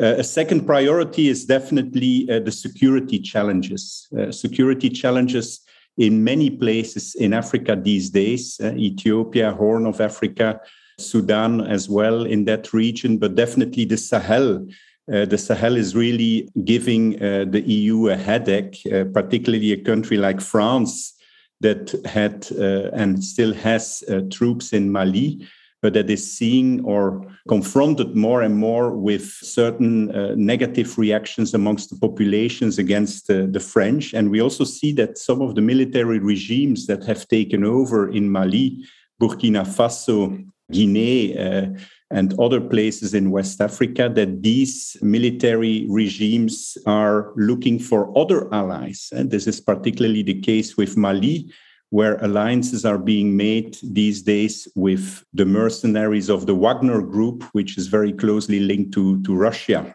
Uh, 0.00 0.14
a 0.18 0.24
second 0.24 0.64
priority 0.64 1.28
is 1.28 1.44
definitely 1.44 2.28
uh, 2.30 2.38
the 2.38 2.52
security 2.52 3.18
challenges. 3.18 4.06
Uh, 4.16 4.30
security 4.30 4.88
challenges 4.88 5.60
in 5.96 6.22
many 6.22 6.48
places 6.48 7.16
in 7.16 7.32
Africa 7.32 7.76
these 7.76 8.08
days 8.10 8.60
uh, 8.62 8.72
Ethiopia, 8.76 9.52
Horn 9.52 9.86
of 9.86 10.00
Africa, 10.00 10.60
Sudan 10.98 11.60
as 11.60 11.88
well 11.88 12.24
in 12.24 12.44
that 12.44 12.72
region, 12.72 13.18
but 13.18 13.34
definitely 13.34 13.84
the 13.84 13.96
Sahel. 13.96 14.66
Uh, 15.12 15.24
the 15.24 15.38
Sahel 15.38 15.76
is 15.76 15.96
really 15.96 16.48
giving 16.64 17.20
uh, 17.20 17.46
the 17.48 17.62
EU 17.62 18.08
a 18.08 18.16
headache, 18.16 18.80
particularly 19.12 19.72
a 19.72 19.82
country 19.82 20.16
like 20.16 20.40
France 20.40 21.17
that 21.60 21.94
had 22.04 22.46
uh, 22.52 22.90
and 22.92 23.22
still 23.22 23.52
has 23.52 24.04
uh, 24.08 24.20
troops 24.30 24.72
in 24.72 24.92
Mali 24.92 25.40
but 25.80 25.92
that 25.92 26.10
is 26.10 26.32
seeing 26.36 26.84
or 26.84 27.24
confronted 27.48 28.16
more 28.16 28.42
and 28.42 28.56
more 28.56 28.90
with 28.92 29.24
certain 29.24 30.14
uh, 30.14 30.34
negative 30.36 30.98
reactions 30.98 31.54
amongst 31.54 31.90
the 31.90 31.96
populations 31.96 32.78
against 32.78 33.30
uh, 33.30 33.46
the 33.50 33.60
French. 33.60 34.12
And 34.12 34.30
we 34.30 34.42
also 34.42 34.64
see 34.64 34.92
that 34.94 35.18
some 35.18 35.40
of 35.40 35.54
the 35.54 35.60
military 35.60 36.18
regimes 36.18 36.86
that 36.86 37.04
have 37.04 37.28
taken 37.28 37.64
over 37.64 38.10
in 38.10 38.30
Mali, 38.30 38.84
Burkina 39.22 39.64
Faso, 39.64 40.44
Guinea, 40.72 41.38
uh, 41.38 41.66
and 42.10 42.38
other 42.38 42.60
places 42.60 43.14
in 43.14 43.30
West 43.30 43.60
Africa, 43.60 44.10
that 44.14 44.42
these 44.42 44.96
military 45.02 45.86
regimes 45.88 46.78
are 46.86 47.32
looking 47.36 47.78
for 47.78 48.16
other 48.18 48.52
allies. 48.52 49.08
And 49.12 49.30
this 49.30 49.46
is 49.46 49.60
particularly 49.60 50.22
the 50.22 50.40
case 50.40 50.76
with 50.76 50.96
Mali 50.96 51.50
where 51.90 52.16
alliances 52.16 52.84
are 52.84 52.98
being 52.98 53.36
made 53.36 53.78
these 53.82 54.22
days 54.22 54.68
with 54.74 55.24
the 55.32 55.46
mercenaries 55.46 56.28
of 56.28 56.46
the 56.46 56.54
Wagner 56.54 57.00
Group, 57.00 57.44
which 57.52 57.78
is 57.78 57.86
very 57.86 58.12
closely 58.12 58.60
linked 58.60 58.92
to, 58.92 59.22
to 59.22 59.34
Russia. 59.34 59.94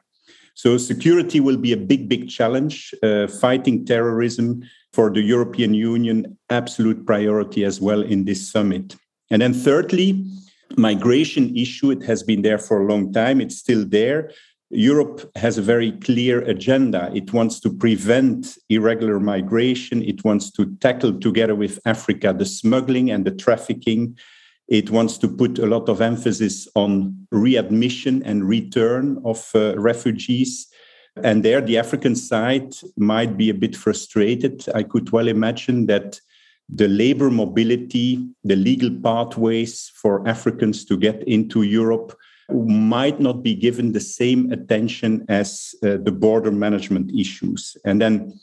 So, 0.55 0.77
security 0.77 1.39
will 1.39 1.57
be 1.57 1.73
a 1.73 1.77
big, 1.77 2.07
big 2.09 2.29
challenge. 2.29 2.93
Uh, 3.01 3.27
fighting 3.27 3.85
terrorism 3.85 4.63
for 4.91 5.09
the 5.09 5.21
European 5.21 5.73
Union, 5.73 6.37
absolute 6.49 7.05
priority 7.05 7.65
as 7.65 7.81
well 7.81 8.01
in 8.01 8.25
this 8.25 8.51
summit. 8.51 8.95
And 9.31 9.41
then, 9.41 9.53
thirdly, 9.53 10.25
migration 10.77 11.55
issue. 11.55 11.91
It 11.91 12.03
has 12.03 12.23
been 12.23 12.41
there 12.41 12.57
for 12.57 12.81
a 12.81 12.85
long 12.85 13.11
time, 13.13 13.41
it's 13.41 13.57
still 13.57 13.85
there. 13.85 14.31
Europe 14.69 15.29
has 15.35 15.59
a 15.59 15.61
very 15.61 15.91
clear 15.91 16.41
agenda. 16.41 17.11
It 17.13 17.31
wants 17.31 17.59
to 17.59 17.71
prevent 17.71 18.57
irregular 18.69 19.19
migration. 19.19 20.01
It 20.01 20.23
wants 20.23 20.49
to 20.51 20.75
tackle 20.77 21.19
together 21.19 21.53
with 21.53 21.79
Africa 21.85 22.33
the 22.35 22.45
smuggling 22.45 23.11
and 23.11 23.23
the 23.23 23.31
trafficking. 23.31 24.17
It 24.67 24.89
wants 24.89 25.19
to 25.19 25.27
put 25.27 25.59
a 25.59 25.67
lot 25.67 25.89
of 25.89 26.01
emphasis 26.01 26.67
on 26.75 27.27
readmission 27.31 28.23
and 28.23 28.47
return 28.47 29.21
of 29.23 29.47
uh, 29.53 29.77
refugees. 29.77 30.67
And 31.23 31.45
there, 31.45 31.61
the 31.61 31.77
African 31.77 32.15
side 32.15 32.73
might 32.97 33.37
be 33.37 33.49
a 33.51 33.53
bit 33.53 33.75
frustrated. 33.75 34.65
I 34.73 34.81
could 34.81 35.11
well 35.11 35.27
imagine 35.27 35.85
that 35.85 36.19
the 36.75 36.87
labor 36.87 37.29
mobility, 37.29 38.27
the 38.43 38.55
legal 38.55 38.89
pathways 39.03 39.91
for 39.95 40.27
Africans 40.27 40.85
to 40.85 40.97
get 40.97 41.23
into 41.27 41.63
Europe 41.63 42.17
might 42.49 43.19
not 43.19 43.43
be 43.43 43.55
given 43.55 43.91
the 43.91 43.99
same 43.99 44.51
attention 44.51 45.25
as 45.29 45.75
uh, 45.83 45.97
the 46.03 46.11
border 46.11 46.51
management 46.51 47.11
issues. 47.17 47.77
And 47.85 48.01
then, 48.01 48.33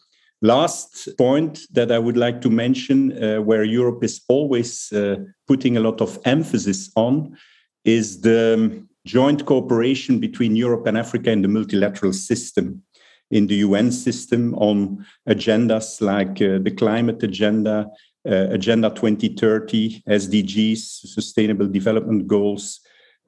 last 0.42 1.08
point 1.18 1.60
that 1.72 1.92
I 1.92 1.98
would 1.98 2.16
like 2.16 2.40
to 2.42 2.50
mention, 2.50 3.12
uh, 3.12 3.42
where 3.42 3.64
Europe 3.64 4.02
is 4.02 4.22
always 4.28 4.92
uh, 4.92 5.16
putting 5.46 5.76
a 5.76 5.80
lot 5.80 6.00
of 6.00 6.18
emphasis 6.24 6.90
on, 6.96 7.36
is 7.84 8.20
the 8.22 8.54
um, 8.54 8.88
joint 9.06 9.44
cooperation 9.44 10.18
between 10.18 10.56
Europe 10.56 10.86
and 10.86 10.96
Africa 10.96 11.30
in 11.30 11.42
the 11.42 11.48
multilateral 11.48 12.12
system. 12.12 12.82
In 13.30 13.46
the 13.46 13.56
UN 13.56 13.92
system, 13.92 14.54
on 14.54 15.06
agendas 15.28 16.00
like 16.00 16.42
uh, 16.42 16.58
the 16.62 16.74
climate 16.76 17.22
agenda, 17.22 17.86
Agenda 18.24 18.90
2030, 18.90 20.02
SDGs, 20.08 20.78
Sustainable 21.06 21.66
Development 21.66 22.26
Goals, 22.26 22.80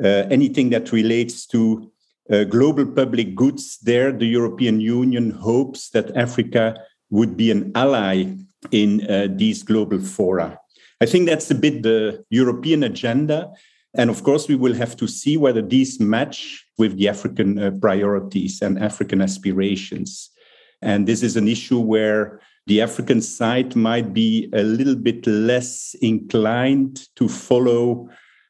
uh, 0.03 0.27
anything 0.31 0.71
that 0.71 0.93
relates 0.93 1.47
to 1.47 1.91
uh, 2.31 2.45
global 2.45 2.87
public 2.87 3.35
goods, 3.35 3.79
there 3.83 4.13
the 4.13 4.27
European 4.27 4.81
Union 4.81 5.31
hopes 5.31 5.91
that 5.91 6.17
Africa 6.17 6.77
would 7.11 7.37
be 7.37 7.51
an 7.51 7.73
ally 7.75 8.27
in 8.71 9.09
uh, 9.09 9.29
these 9.31 9.63
global 9.63 9.99
fora. 10.01 10.59
I 11.01 11.07
think 11.07 11.29
that's 11.29 11.51
a 11.51 11.55
bit 11.55 11.83
the 11.83 12.25
European 12.31 12.85
agenda. 12.85 13.51
And 13.95 14.09
of 14.09 14.23
course, 14.23 14.49
we 14.49 14.55
will 14.55 14.75
have 14.75 14.97
to 14.97 15.07
see 15.07 15.37
whether 15.37 15.61
these 15.61 16.01
match 16.01 16.65
with 16.79 16.97
the 16.97 17.09
African 17.09 17.59
uh, 17.59 17.71
priorities 17.81 18.63
and 18.63 18.83
African 18.83 19.21
aspirations. 19.21 20.31
And 20.81 21.07
this 21.07 21.23
is 21.23 21.37
an 21.37 21.49
issue 21.49 21.81
where 21.81 22.41
the 22.67 22.81
African 22.81 23.21
side 23.21 23.75
might 23.75 24.13
be 24.15 24.49
a 24.53 24.63
little 24.63 24.95
bit 24.95 25.27
less 25.27 25.95
inclined 26.01 27.09
to 27.17 27.29
follow 27.29 28.09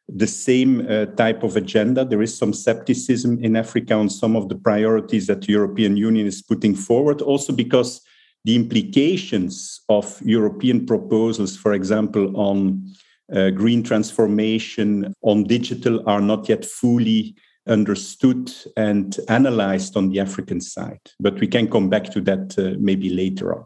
the 0.09 0.27
same 0.27 0.87
uh, 0.89 1.07
type 1.07 1.43
of 1.43 1.57
agenda. 1.57 2.05
There 2.05 2.23
is 2.23 2.37
some 2.37 2.53
skepticism 2.53 3.43
in 3.43 3.57
Africa 3.57 3.95
on 3.95 4.11
some 4.11 4.37
of 4.37 4.49
the 4.49 4.57
priorities 4.57 5.27
that 5.29 5.43
the 5.43 5.53
European 5.53 5.97
Union 5.97 6.27
is 6.27 6.43
putting 6.43 6.75
forward, 6.75 7.23
also 7.23 7.53
because 7.53 8.03
the 8.45 8.57
implications 8.57 9.81
of 9.89 10.21
European 10.23 10.85
proposals, 10.85 11.57
for 11.57 11.73
example, 11.73 12.37
on 12.37 12.85
uh, 13.33 13.51
green 13.51 13.83
transformation, 13.83 15.15
on 15.23 15.45
digital, 15.45 16.07
are 16.07 16.21
not 16.21 16.49
yet 16.49 16.65
fully 16.65 17.35
understood 17.69 18.53
and 18.77 19.19
analyzed 19.29 19.97
on 19.97 20.11
the 20.11 20.21
African 20.21 20.61
side. 20.61 21.01
But 21.21 21.39
we 21.39 21.47
can 21.47 21.71
come 21.71 21.89
back 21.89 22.11
to 22.13 22.21
that 22.23 22.59
uh, 22.59 22.77
maybe 22.79 23.09
later 23.09 23.55
on. 23.55 23.65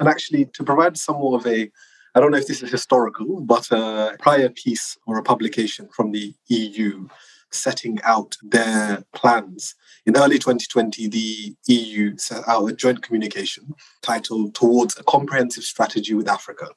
And 0.00 0.08
actually, 0.08 0.46
to 0.46 0.64
provide 0.64 0.96
some 0.96 1.16
more 1.16 1.36
of 1.36 1.46
a, 1.46 1.70
I 2.14 2.20
don't 2.20 2.32
know 2.32 2.38
if 2.38 2.46
this 2.46 2.62
is 2.62 2.70
historical, 2.70 3.42
but 3.42 3.70
a 3.70 4.16
prior 4.18 4.48
piece 4.48 4.96
or 5.06 5.18
a 5.18 5.22
publication 5.22 5.88
from 5.94 6.10
the 6.10 6.34
EU 6.48 7.06
setting 7.52 7.98
out 8.02 8.36
their 8.42 9.04
plans. 9.14 9.74
In 10.06 10.16
early 10.16 10.38
2020, 10.38 11.08
the 11.08 11.54
EU 11.66 12.16
set 12.16 12.48
out 12.48 12.66
a 12.66 12.72
joint 12.72 13.02
communication 13.02 13.74
titled 14.02 14.54
Towards 14.54 14.98
a 14.98 15.04
Comprehensive 15.04 15.64
Strategy 15.64 16.14
with 16.14 16.28
Africa. 16.28 16.68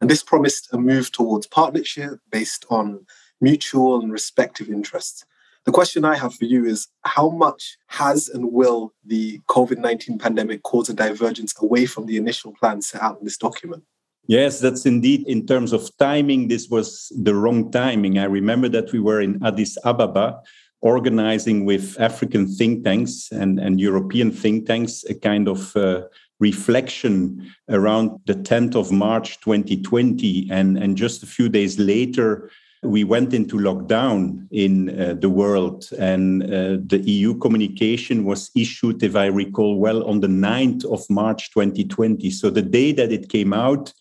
And 0.00 0.08
this 0.08 0.22
promised 0.22 0.72
a 0.72 0.78
move 0.78 1.10
towards 1.10 1.48
partnership 1.48 2.20
based 2.30 2.64
on 2.70 3.04
mutual 3.40 4.00
and 4.00 4.12
respective 4.12 4.68
interests. 4.68 5.24
The 5.66 5.72
question 5.72 6.04
I 6.04 6.16
have 6.16 6.34
for 6.34 6.44
you 6.44 6.64
is 6.64 6.88
how 7.02 7.28
much 7.30 7.76
has 7.88 8.28
and 8.28 8.52
will 8.52 8.94
the 9.04 9.40
COVID 9.48 9.78
19 9.78 10.18
pandemic 10.18 10.62
cause 10.62 10.88
a 10.88 10.94
divergence 10.94 11.54
away 11.60 11.86
from 11.86 12.06
the 12.06 12.16
initial 12.16 12.52
plan 12.52 12.80
set 12.82 13.02
out 13.02 13.18
in 13.18 13.24
this 13.24 13.36
document? 13.36 13.84
Yes, 14.26 14.60
that's 14.60 14.84
indeed 14.84 15.26
in 15.26 15.46
terms 15.46 15.72
of 15.72 15.90
timing, 15.98 16.48
this 16.48 16.68
was 16.68 17.10
the 17.16 17.34
wrong 17.34 17.70
timing. 17.70 18.18
I 18.18 18.24
remember 18.24 18.68
that 18.68 18.92
we 18.92 19.00
were 19.00 19.22
in 19.22 19.42
Addis 19.42 19.78
Ababa 19.84 20.40
organizing 20.80 21.64
with 21.64 21.98
African 21.98 22.46
think 22.46 22.84
tanks 22.84 23.28
and, 23.32 23.58
and 23.58 23.80
European 23.80 24.30
think 24.30 24.66
tanks 24.66 25.02
a 25.08 25.14
kind 25.14 25.48
of 25.48 25.74
uh, 25.76 26.02
reflection 26.40 27.52
around 27.68 28.20
the 28.26 28.34
10th 28.34 28.76
of 28.76 28.92
March 28.92 29.40
2020. 29.40 30.48
And, 30.50 30.78
and 30.78 30.96
just 30.96 31.22
a 31.22 31.26
few 31.26 31.48
days 31.48 31.78
later, 31.78 32.50
we 32.82 33.04
went 33.04 33.34
into 33.34 33.56
lockdown 33.56 34.46
in 34.50 35.00
uh, 35.00 35.14
the 35.14 35.28
world, 35.28 35.88
and 35.98 36.42
uh, 36.44 36.78
the 36.86 37.02
EU 37.04 37.34
communication 37.34 38.24
was 38.24 38.50
issued, 38.54 39.02
if 39.02 39.16
I 39.16 39.26
recall 39.26 39.78
well, 39.78 40.04
on 40.04 40.20
the 40.20 40.28
9th 40.28 40.84
of 40.84 41.08
March 41.10 41.50
2020. 41.52 42.30
So 42.30 42.50
the 42.50 42.62
day 42.62 42.92
that 42.92 43.10
it 43.10 43.28
came 43.28 43.52
out, 43.52 43.92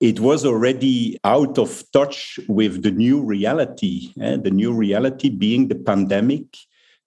it 0.00 0.20
was 0.20 0.44
already 0.44 1.18
out 1.24 1.58
of 1.58 1.84
touch 1.92 2.38
with 2.48 2.82
the 2.82 2.90
new 2.90 3.22
reality, 3.22 4.12
eh? 4.20 4.36
the 4.36 4.50
new 4.50 4.72
reality 4.72 5.28
being 5.28 5.68
the 5.68 5.76
pandemic, 5.76 6.56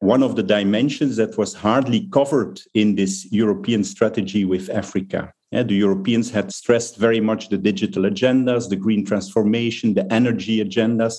one 0.05 0.21
of 0.21 0.35
the 0.35 0.43
dimensions 0.43 1.15
that 1.15 1.35
was 1.37 1.53
hardly 1.53 2.07
covered 2.11 2.61
in 2.75 2.95
this 2.95 3.25
European 3.31 3.83
strategy 3.83 4.45
with 4.45 4.69
Africa. 4.69 5.33
Eh? 5.51 5.63
The 5.63 5.73
Europeans 5.73 6.29
had 6.29 6.53
stressed 6.53 6.97
very 6.97 7.19
much 7.19 7.49
the 7.49 7.57
digital 7.57 8.03
agendas, 8.03 8.69
the 8.69 8.75
green 8.75 9.03
transformation, 9.03 9.95
the 9.95 10.11
energy 10.13 10.63
agendas, 10.63 11.15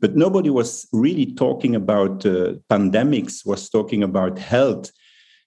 but 0.00 0.16
nobody 0.16 0.50
was 0.50 0.86
really 0.92 1.32
talking 1.32 1.74
about 1.74 2.26
uh, 2.26 2.54
pandemics, 2.68 3.46
was 3.46 3.70
talking 3.70 4.02
about 4.02 4.38
health. 4.38 4.90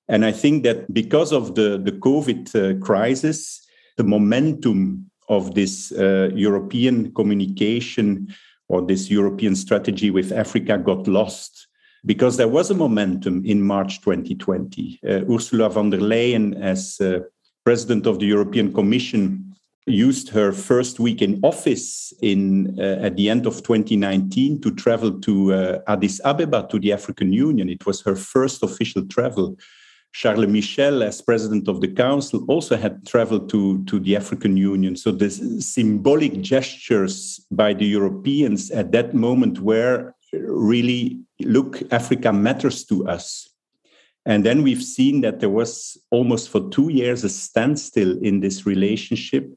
And 0.08 0.26
I 0.26 0.32
think 0.32 0.64
that 0.64 0.92
because 0.92 1.32
of 1.32 1.54
the, 1.54 1.78
the 1.78 1.92
COVID 1.92 2.44
uh, 2.56 2.84
crisis, 2.84 3.68
the 3.98 4.04
momentum 4.04 5.12
of 5.28 5.54
this 5.54 5.92
uh, 5.92 6.32
European 6.34 7.14
communication 7.14 8.34
or 8.68 8.82
this 8.82 9.12
European 9.12 9.56
strategy 9.56 10.10
with 10.10 10.32
Africa 10.32 10.80
got 10.80 11.08
lost 11.08 11.68
because 12.06 12.38
there 12.38 12.48
was 12.48 12.72
a 12.72 12.76
momentum 12.76 13.44
in 13.46 13.62
March 13.62 14.02
2020. 14.02 15.00
Uh, 15.04 15.22
Ursula 15.30 15.70
von 15.70 15.90
der 15.90 16.00
Leyen, 16.00 16.56
as 16.62 17.00
uh, 17.02 17.20
president 17.66 18.06
of 18.08 18.20
the 18.20 18.26
European 18.26 18.74
Commission, 18.74 19.56
used 19.86 20.30
her 20.30 20.52
first 20.52 21.00
week 21.00 21.22
in 21.22 21.40
office 21.44 22.14
in 22.22 22.80
uh, 22.80 23.00
at 23.02 23.16
the 23.16 23.30
end 23.30 23.48
of 23.48 23.64
2019 23.64 24.62
to 24.62 24.72
travel 24.76 25.20
to 25.20 25.54
uh, 25.54 25.80
Addis 25.88 26.22
Ababa 26.24 26.68
to 26.70 26.80
the 26.80 26.94
African 26.94 27.34
Union. 27.34 27.70
It 27.70 27.86
was 27.86 28.02
her 28.02 28.16
first 28.16 28.62
official 28.64 29.06
travel 29.08 29.58
Charles 30.12 30.48
Michel, 30.48 31.04
as 31.04 31.22
president 31.22 31.68
of 31.68 31.82
the 31.82 31.88
council, 31.88 32.44
also 32.48 32.76
had 32.76 33.06
traveled 33.06 33.50
to, 33.50 33.84
to 33.86 34.00
the 34.00 34.16
African 34.16 34.58
Union. 34.58 34.96
So 34.96 35.12
the 35.12 35.30
symbolic 35.30 36.42
gestures 36.42 37.46
by 37.52 37.74
the 37.74 37.86
Europeans 37.86 38.72
at 38.72 38.92
that 38.92 39.14
moment 39.14 39.60
were 39.60 40.14
really, 40.34 41.20
look, 41.42 41.82
Africa 41.92 42.32
matters 42.34 42.86
to 42.86 43.08
us. 43.08 43.50
And 44.26 44.46
then 44.46 44.64
we've 44.64 44.84
seen 44.84 45.22
that 45.22 45.40
there 45.40 45.50
was 45.50 45.98
almost 46.12 46.50
for 46.50 46.70
two 46.70 46.90
years 46.90 47.24
a 47.24 47.30
standstill 47.30 48.18
in 48.22 48.42
this 48.42 48.66
relationship 48.66 49.54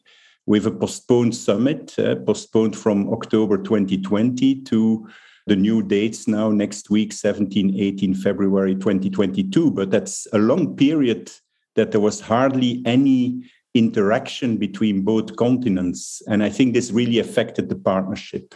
with 0.46 0.66
a 0.66 0.70
postponed 0.70 1.34
summit, 1.34 1.98
uh, 1.98 2.16
postponed 2.16 2.76
from 2.76 3.12
October 3.12 3.58
2020 3.58 4.62
to 4.62 5.08
the 5.46 5.56
new 5.56 5.82
dates 5.82 6.28
now 6.28 6.50
next 6.50 6.90
week 6.90 7.12
17 7.12 7.78
18 7.78 8.14
february 8.14 8.74
2022 8.74 9.70
but 9.70 9.90
that's 9.90 10.26
a 10.32 10.38
long 10.38 10.76
period 10.76 11.30
that 11.74 11.90
there 11.90 12.00
was 12.00 12.20
hardly 12.20 12.82
any 12.84 13.42
interaction 13.74 14.58
between 14.58 15.02
both 15.02 15.34
continents. 15.36 16.22
And 16.28 16.42
i 16.42 16.50
think 16.50 16.74
this 16.74 16.92
really 16.92 17.18
affected 17.18 17.68
the 17.68 17.76
partnership 17.76 18.54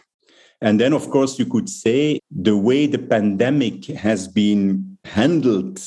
and 0.66 0.81
then 0.81 0.92
of 0.92 1.09
course 1.11 1.38
you 1.38 1.46
could 1.46 1.68
say 1.68 2.18
the 2.48 2.57
way 2.57 2.87
the 2.88 2.98
pandemic 2.98 3.87
has 4.07 4.26
been 4.26 4.98
handled 5.05 5.79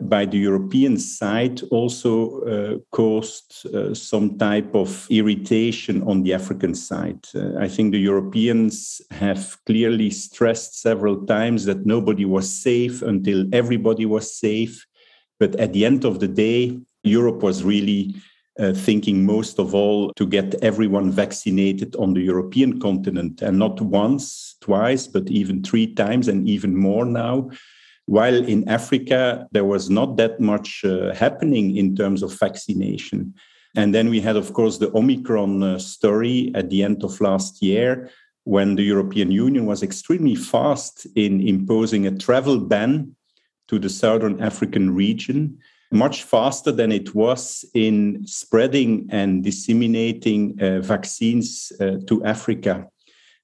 by 0.00 0.24
the 0.24 0.38
European 0.38 0.96
side 0.96 1.60
also 1.72 2.14
uh, 2.42 2.78
caused 2.92 3.66
uh, 3.74 3.92
some 3.92 4.38
type 4.38 4.72
of 4.76 5.08
irritation 5.10 6.04
on 6.04 6.22
the 6.22 6.32
African 6.32 6.72
side. 6.72 7.18
Uh, 7.34 7.58
I 7.58 7.66
think 7.66 7.90
the 7.90 7.98
Europeans 8.12 9.02
have 9.10 9.58
clearly 9.66 10.10
stressed 10.10 10.80
several 10.80 11.26
times 11.26 11.64
that 11.64 11.84
nobody 11.84 12.24
was 12.24 12.48
safe 12.48 13.02
until 13.02 13.44
everybody 13.52 14.06
was 14.06 14.38
safe. 14.38 14.86
But 15.40 15.56
at 15.56 15.72
the 15.72 15.84
end 15.84 16.04
of 16.04 16.20
the 16.20 16.28
day, 16.28 16.78
Europe 17.02 17.42
was 17.42 17.64
really 17.64 18.14
uh, 18.58 18.72
thinking 18.72 19.24
most 19.24 19.58
of 19.58 19.74
all 19.74 20.12
to 20.14 20.26
get 20.26 20.54
everyone 20.62 21.10
vaccinated 21.10 21.94
on 21.96 22.14
the 22.14 22.20
European 22.20 22.80
continent 22.80 23.42
and 23.42 23.58
not 23.58 23.80
once, 23.80 24.56
twice, 24.60 25.06
but 25.06 25.28
even 25.30 25.62
three 25.62 25.94
times 25.94 26.28
and 26.28 26.48
even 26.48 26.74
more 26.76 27.04
now. 27.04 27.50
While 28.06 28.42
in 28.44 28.68
Africa, 28.68 29.46
there 29.52 29.66
was 29.66 29.90
not 29.90 30.16
that 30.16 30.40
much 30.40 30.82
uh, 30.84 31.14
happening 31.14 31.76
in 31.76 31.94
terms 31.94 32.22
of 32.22 32.38
vaccination. 32.38 33.34
And 33.76 33.94
then 33.94 34.08
we 34.08 34.20
had, 34.20 34.36
of 34.36 34.54
course, 34.54 34.78
the 34.78 34.90
Omicron 34.96 35.62
uh, 35.62 35.78
story 35.78 36.50
at 36.54 36.70
the 36.70 36.82
end 36.82 37.04
of 37.04 37.20
last 37.20 37.62
year 37.62 38.10
when 38.44 38.76
the 38.76 38.82
European 38.82 39.30
Union 39.30 39.66
was 39.66 39.82
extremely 39.82 40.34
fast 40.34 41.06
in 41.16 41.46
imposing 41.46 42.06
a 42.06 42.16
travel 42.16 42.58
ban 42.58 43.14
to 43.68 43.78
the 43.78 43.90
Southern 43.90 44.40
African 44.40 44.94
region, 44.94 45.58
much 45.90 46.22
faster 46.22 46.72
than 46.72 46.92
it 46.92 47.14
was 47.14 47.64
in 47.74 48.26
spreading 48.26 49.08
and 49.10 49.42
disseminating 49.42 50.60
uh, 50.60 50.80
vaccines 50.80 51.72
uh, 51.80 51.96
to 52.06 52.24
Africa. 52.24 52.86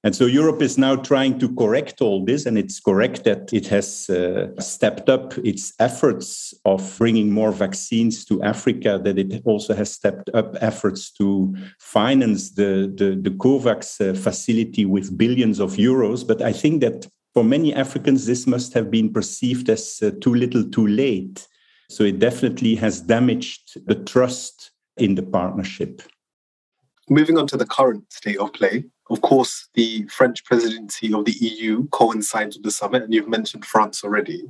And 0.05 0.15
so 0.15 0.27
Europe 0.27 0.61
is 0.61 0.77
now 0.77 0.95
trying 0.97 1.39
to 1.39 1.55
correct 1.55 1.99
all 1.99 2.23
this, 2.23 2.45
and 2.45 2.59
it's 2.59 2.79
correct 2.79 3.23
that 3.23 3.51
it 3.51 3.65
has 3.69 4.07
uh, 4.07 4.49
stepped 4.59 5.09
up 5.09 5.35
its 5.39 5.73
efforts 5.79 6.53
of 6.63 6.95
bringing 6.99 7.31
more 7.31 7.51
vaccines 7.51 8.23
to 8.25 8.39
Africa, 8.43 9.01
that 9.03 9.17
it 9.17 9.41
also 9.45 9.73
has 9.73 9.91
stepped 9.91 10.29
up 10.35 10.57
efforts 10.61 11.09
to 11.13 11.55
finance 11.79 12.51
the, 12.51 12.93
the, 12.95 13.17
the 13.19 13.35
COVAX 13.35 13.99
uh, 13.99 14.13
facility 14.13 14.85
with 14.85 15.17
billions 15.17 15.59
of 15.59 15.71
euros. 15.71 16.23
But 16.27 16.39
I 16.43 16.51
think 16.51 16.81
that 16.81 17.07
for 17.33 17.43
many 17.43 17.73
Africans, 17.73 18.27
this 18.27 18.45
must 18.45 18.73
have 18.75 18.91
been 18.91 19.11
perceived 19.11 19.71
as 19.71 20.03
uh, 20.03 20.11
too 20.21 20.35
little 20.35 20.69
too 20.69 20.85
late. 20.85 21.47
So 21.89 22.03
it 22.03 22.19
definitely 22.19 22.75
has 22.75 23.01
damaged 23.01 23.85
the 23.87 23.95
trust 23.95 24.71
in 24.97 25.15
the 25.15 25.23
partnership. 25.23 26.01
Moving 27.09 27.37
on 27.37 27.47
to 27.47 27.57
the 27.57 27.65
current 27.65 28.11
state 28.11 28.37
of 28.37 28.53
play, 28.53 28.85
of 29.09 29.21
course, 29.21 29.69
the 29.75 30.07
French 30.07 30.43
presidency 30.45 31.13
of 31.13 31.25
the 31.25 31.33
EU 31.33 31.87
coincides 31.89 32.55
with 32.55 32.63
the 32.63 32.71
summit, 32.71 33.03
and 33.03 33.13
you've 33.13 33.27
mentioned 33.27 33.65
France 33.65 34.03
already. 34.03 34.43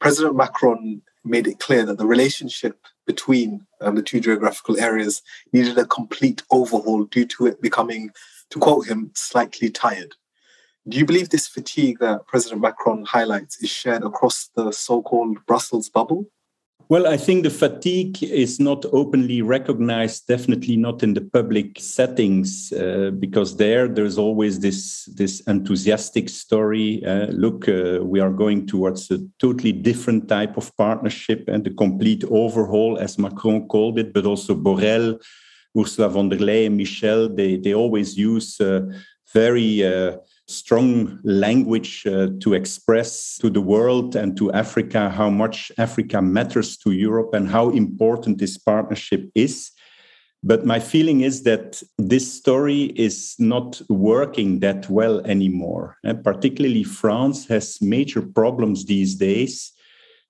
President 0.00 0.34
Macron 0.34 1.02
made 1.24 1.46
it 1.46 1.60
clear 1.60 1.84
that 1.84 1.98
the 1.98 2.06
relationship 2.06 2.86
between 3.06 3.66
um, 3.80 3.94
the 3.94 4.02
two 4.02 4.18
geographical 4.18 4.80
areas 4.80 5.22
needed 5.52 5.76
a 5.76 5.84
complete 5.84 6.42
overhaul 6.50 7.04
due 7.04 7.26
to 7.26 7.46
it 7.46 7.60
becoming, 7.60 8.10
to 8.50 8.58
quote 8.58 8.86
him, 8.86 9.10
slightly 9.14 9.70
tired. 9.70 10.14
Do 10.88 10.98
you 10.98 11.04
believe 11.04 11.28
this 11.28 11.46
fatigue 11.46 11.98
that 12.00 12.26
President 12.26 12.62
Macron 12.62 13.04
highlights 13.04 13.62
is 13.62 13.70
shared 13.70 14.02
across 14.02 14.50
the 14.56 14.72
so 14.72 15.02
called 15.02 15.44
Brussels 15.46 15.88
bubble? 15.90 16.26
Well, 16.92 17.06
I 17.06 17.16
think 17.16 17.42
the 17.42 17.48
fatigue 17.48 18.22
is 18.22 18.60
not 18.60 18.84
openly 18.92 19.40
recognized, 19.40 20.26
definitely 20.26 20.76
not 20.76 21.02
in 21.02 21.14
the 21.14 21.22
public 21.22 21.80
settings, 21.80 22.70
uh, 22.70 23.12
because 23.18 23.56
there 23.56 23.88
there's 23.88 24.18
always 24.18 24.60
this 24.60 25.06
this 25.06 25.40
enthusiastic 25.46 26.28
story. 26.28 27.02
Uh, 27.02 27.28
look, 27.28 27.66
uh, 27.66 28.00
we 28.02 28.20
are 28.20 28.30
going 28.30 28.66
towards 28.66 29.10
a 29.10 29.20
totally 29.38 29.72
different 29.72 30.28
type 30.28 30.58
of 30.58 30.70
partnership 30.76 31.48
and 31.48 31.66
a 31.66 31.72
complete 31.72 32.24
overhaul, 32.28 32.98
as 32.98 33.18
Macron 33.18 33.68
called 33.68 33.98
it, 33.98 34.12
but 34.12 34.26
also 34.26 34.54
Borrell, 34.54 35.18
Ursula 35.74 36.10
von 36.10 36.28
der 36.28 36.40
Leyen, 36.40 36.76
Michel. 36.76 37.34
They 37.34 37.56
they 37.56 37.72
always 37.72 38.18
use 38.18 38.60
uh, 38.60 38.82
very 39.32 39.82
uh, 39.82 40.18
strong 40.52 41.18
language 41.24 42.06
uh, 42.06 42.28
to 42.40 42.54
express 42.54 43.38
to 43.38 43.50
the 43.50 43.60
world 43.60 44.14
and 44.16 44.36
to 44.36 44.52
Africa 44.52 45.10
how 45.10 45.30
much 45.30 45.72
Africa 45.78 46.20
matters 46.22 46.76
to 46.78 46.92
Europe 46.92 47.34
and 47.34 47.48
how 47.48 47.70
important 47.70 48.38
this 48.38 48.58
partnership 48.58 49.30
is. 49.34 49.70
But 50.44 50.66
my 50.66 50.80
feeling 50.80 51.20
is 51.20 51.44
that 51.44 51.82
this 51.98 52.32
story 52.32 52.92
is 52.96 53.36
not 53.38 53.80
working 53.88 54.58
that 54.60 54.90
well 54.90 55.20
anymore. 55.24 55.98
And 56.02 56.24
particularly, 56.24 56.82
France 56.82 57.46
has 57.46 57.80
major 57.80 58.22
problems 58.22 58.84
these 58.84 59.14
days 59.14 59.72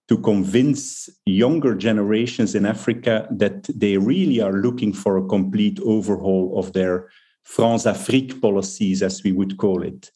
to 0.08 0.18
convince 0.18 1.08
younger 1.24 1.74
generations 1.74 2.54
in 2.54 2.66
Africa 2.66 3.26
that 3.30 3.62
they 3.74 3.96
really 3.96 4.40
are 4.40 4.52
looking 4.52 4.92
for 4.92 5.16
a 5.16 5.26
complete 5.26 5.80
overhaul 5.80 6.58
of 6.58 6.74
their 6.74 7.08
France 7.42 7.86
Afrique 7.86 8.40
policies, 8.40 9.02
as 9.02 9.22
we 9.22 9.32
would 9.32 9.56
call 9.56 9.82
it. 9.82 10.10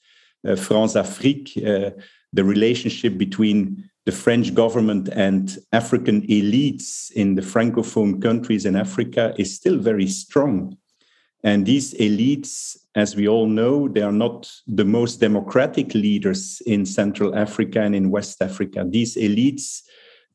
Uh, 0.46 0.56
France 0.56 0.96
Afrique, 0.96 1.56
uh, 1.58 1.90
the 2.32 2.44
relationship 2.44 3.18
between 3.18 3.88
the 4.04 4.12
French 4.12 4.54
government 4.54 5.08
and 5.08 5.58
African 5.72 6.22
elites 6.28 7.10
in 7.12 7.34
the 7.34 7.42
Francophone 7.42 8.22
countries 8.22 8.64
in 8.64 8.76
Africa 8.76 9.34
is 9.36 9.54
still 9.54 9.78
very 9.78 10.06
strong. 10.06 10.76
And 11.42 11.66
these 11.66 11.94
elites, 11.94 12.76
as 12.94 13.16
we 13.16 13.28
all 13.28 13.46
know, 13.46 13.88
they 13.88 14.02
are 14.02 14.12
not 14.12 14.50
the 14.66 14.84
most 14.84 15.20
democratic 15.20 15.94
leaders 15.94 16.62
in 16.66 16.86
Central 16.86 17.34
Africa 17.34 17.80
and 17.80 17.94
in 17.94 18.10
West 18.10 18.40
Africa. 18.40 18.84
These 18.88 19.16
elites 19.16 19.82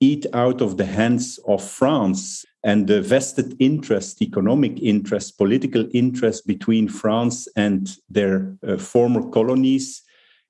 eat 0.01 0.25
out 0.33 0.59
of 0.61 0.75
the 0.75 0.85
hands 0.85 1.39
of 1.47 1.63
France 1.63 2.43
and 2.63 2.87
the 2.87 3.01
vested 3.01 3.55
interest, 3.59 4.21
economic 4.21 4.79
interest, 4.81 5.37
political 5.37 5.87
interest 5.93 6.45
between 6.45 6.87
France 6.87 7.47
and 7.55 7.95
their 8.09 8.55
uh, 8.67 8.77
former 8.77 9.29
colonies 9.29 10.01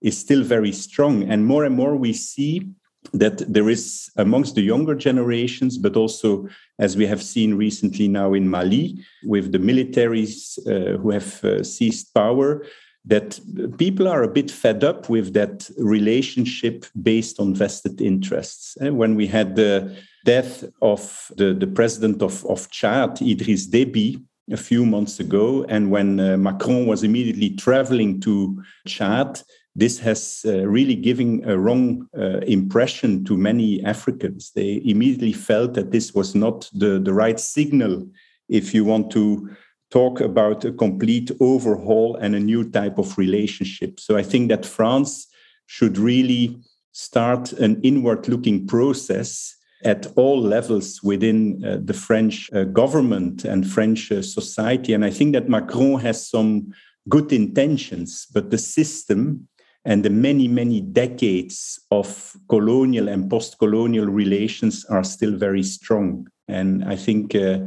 is 0.02 0.18
still 0.18 0.44
very 0.44 0.72
strong. 0.72 1.30
And 1.30 1.46
more 1.46 1.66
and 1.66 1.76
more 1.76 1.96
we 1.96 2.14
see 2.14 2.68
that 3.14 3.38
there 3.52 3.70
is 3.70 4.10
amongst 4.18 4.56
the 4.56 4.62
younger 4.62 4.96
generations, 4.96 5.78
but 5.78 5.96
also 5.96 6.48
as 6.80 6.96
we 6.96 7.06
have 7.06 7.22
seen 7.22 7.56
recently 7.56 8.08
now 8.08 8.34
in 8.34 8.48
Mali 8.48 9.04
with 9.24 9.52
the 9.52 9.58
militaries 9.58 10.60
uh, 10.68 10.98
who 10.98 11.12
have 11.12 11.44
uh, 11.44 11.64
seized 11.64 12.14
power, 12.14 12.64
that 13.06 13.40
people 13.78 14.08
are 14.08 14.24
a 14.24 14.28
bit 14.28 14.52
fed 14.52 14.84
up 14.84 15.10
with 15.10 15.34
that 15.34 15.70
relationship 15.78 16.86
based 17.02 17.40
on 17.40 17.56
vested 17.56 18.00
interests. 18.00 18.78
And 18.80 18.98
when 18.98 19.16
we 19.16 19.28
had 19.28 19.56
the 19.56 19.98
death 20.24 20.64
of 20.82 21.32
the, 21.36 21.54
the 21.54 21.68
president 21.68 22.22
of, 22.22 22.46
of 22.46 22.70
Chad, 22.70 23.22
Idris 23.22 23.68
Deby, 23.68 24.24
a 24.52 24.58
few 24.58 24.86
months 24.86 25.20
ago, 25.20 25.66
and 25.70 25.92
when 25.92 26.20
uh, 26.20 26.36
Macron 26.38 26.86
was 26.86 27.04
immediately 27.04 27.52
traveling 27.52 28.20
to 28.22 28.62
Chad, 28.86 29.42
this 29.76 29.98
has 30.00 30.42
uh, 30.46 30.68
really 30.68 30.96
given 30.96 31.48
a 31.50 31.58
wrong 31.58 32.08
uh, 32.18 32.40
impression 32.40 33.24
to 33.24 33.38
many 33.38 33.84
Africans. 33.86 34.52
They 34.54 34.82
immediately 34.84 35.32
felt 35.32 35.74
that 35.76 35.92
this 35.92 36.14
was 36.14 36.36
not 36.36 36.70
the, 36.74 37.00
the 37.00 37.14
right 37.14 37.40
signal 37.40 38.08
if 38.50 38.74
you 38.74 38.84
want 38.84 39.12
to 39.12 39.50
talk 39.92 40.22
about 40.22 40.66
a 40.66 40.72
complete 40.72 41.32
overhaul 41.40 42.16
and 42.16 42.34
a 42.34 42.40
new 42.40 42.70
type 42.70 42.98
of 42.98 43.18
relationship. 43.18 44.00
So 44.00 44.18
I 44.18 44.24
think 44.24 44.50
that 44.50 44.66
France 44.66 45.28
should 45.68 45.98
really 45.98 46.58
start 46.94 47.54
an 47.54 47.80
inward 47.84 48.28
looking 48.28 48.66
process 48.68 49.56
at 49.84 50.08
all 50.16 50.40
levels 50.40 51.02
within 51.04 51.64
uh, 51.66 51.78
the 51.84 51.94
French 51.94 52.50
uh, 52.54 52.64
government 52.66 53.46
and 53.46 53.70
French 53.70 54.12
uh, 54.12 54.22
society. 54.22 54.94
And 54.94 55.04
I 55.04 55.10
think 55.10 55.34
that 55.34 55.50
Macron 55.50 56.00
has 56.02 56.28
some 56.28 56.74
good 57.10 57.34
intentions, 57.34 58.28
but 58.34 58.52
the 58.52 58.58
system 58.58 59.48
and 59.86 60.06
the 60.06 60.10
many, 60.10 60.48
many 60.48 60.82
decades 60.82 61.80
of 61.90 62.36
colonial 62.48 63.10
and 63.10 63.30
post 63.30 63.58
colonial 63.58 64.06
relations 64.06 64.86
are 64.86 65.04
still 65.04 65.36
very 65.36 65.64
strong. 65.64 66.28
And 66.48 66.84
I 66.86 66.96
think 66.96 67.34
uh, 67.34 67.60